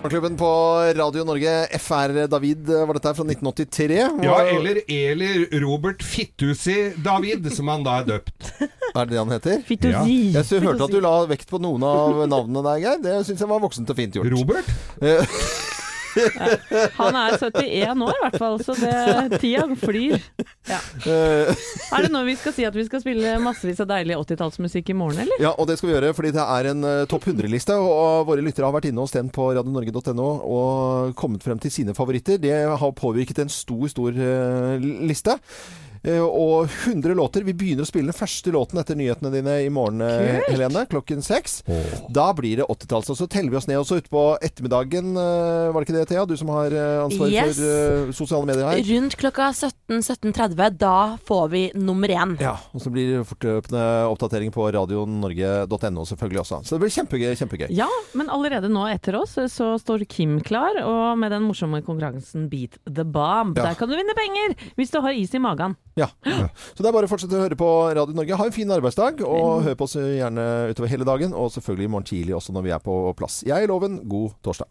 [0.00, 0.46] Morgenklubben på
[0.96, 1.66] Radio Norge.
[1.78, 3.98] FR David eh, var dette her fra 1983.
[4.24, 8.52] Ja, eller Eller Robert Fittusi David, som han da er døpt.
[8.96, 9.60] Er det det han heter?
[9.68, 10.16] Fittusi.
[10.32, 13.02] Jeg synes, hørte at du la vekt på noen av navnene der, Geir.
[13.04, 14.32] Det syns jeg var voksent og fint gjort.
[14.32, 14.72] Robert?
[17.00, 20.16] Han er 71 år i hvert fall, så det, tida flyr.
[20.68, 20.80] Ja.
[21.06, 24.96] Er det nå vi skal si at vi skal spille massevis av deilig 80-tallsmusikk i
[24.96, 25.42] morgen, eller?
[25.42, 27.76] Ja, og det skal vi gjøre fordi det er en eh, topp 100-liste.
[27.80, 31.96] Og våre lyttere har vært inne og stemt på radionorge.no og kommet frem til sine
[31.96, 32.40] favoritter.
[32.42, 35.38] Det har påvirket en stor, stor eh, liste.
[36.02, 37.44] Eh, og 100 låter.
[37.44, 40.54] Vi begynner å spille den første låten etter nyhetene dine i morgen, eh, Kult.
[40.54, 40.86] Helene.
[40.88, 41.58] Klokken seks.
[42.08, 43.10] Da blir det 80-talls.
[43.12, 45.10] Og så teller vi oss ned også utpå ettermiddagen.
[45.16, 46.24] eh, Var det ikke det, Thea?
[46.26, 46.70] Du som har
[47.04, 47.56] ansvar Yes.
[47.60, 48.80] for sosiale medier her.
[48.80, 52.40] Rundt klokka 17-17.30, da får vi nummer én.
[52.40, 56.62] Ja, og så blir det fortløpende oppdatering på radionorge.no selvfølgelig også.
[56.64, 57.36] Så det blir kjempegøy.
[57.36, 57.68] kjempegøy.
[57.76, 62.48] Ja, men allerede nå etter oss så står Kim klar, og med den morsomme konkurransen
[62.48, 63.56] Beat the Bomb.
[63.58, 63.68] Ja.
[63.70, 65.76] Der kan du vinne penger hvis du har is i magen.
[66.00, 66.08] Ja.
[66.24, 68.36] Så det er bare å fortsette å høre på Radio Norge.
[68.40, 71.36] Ha en fin arbeidsdag, og hør på oss gjerne utover hele dagen.
[71.36, 73.42] Og selvfølgelig i morgen tidlig også når vi er på plass.
[73.46, 74.00] Jeg er Loven.
[74.10, 74.68] God torsdag.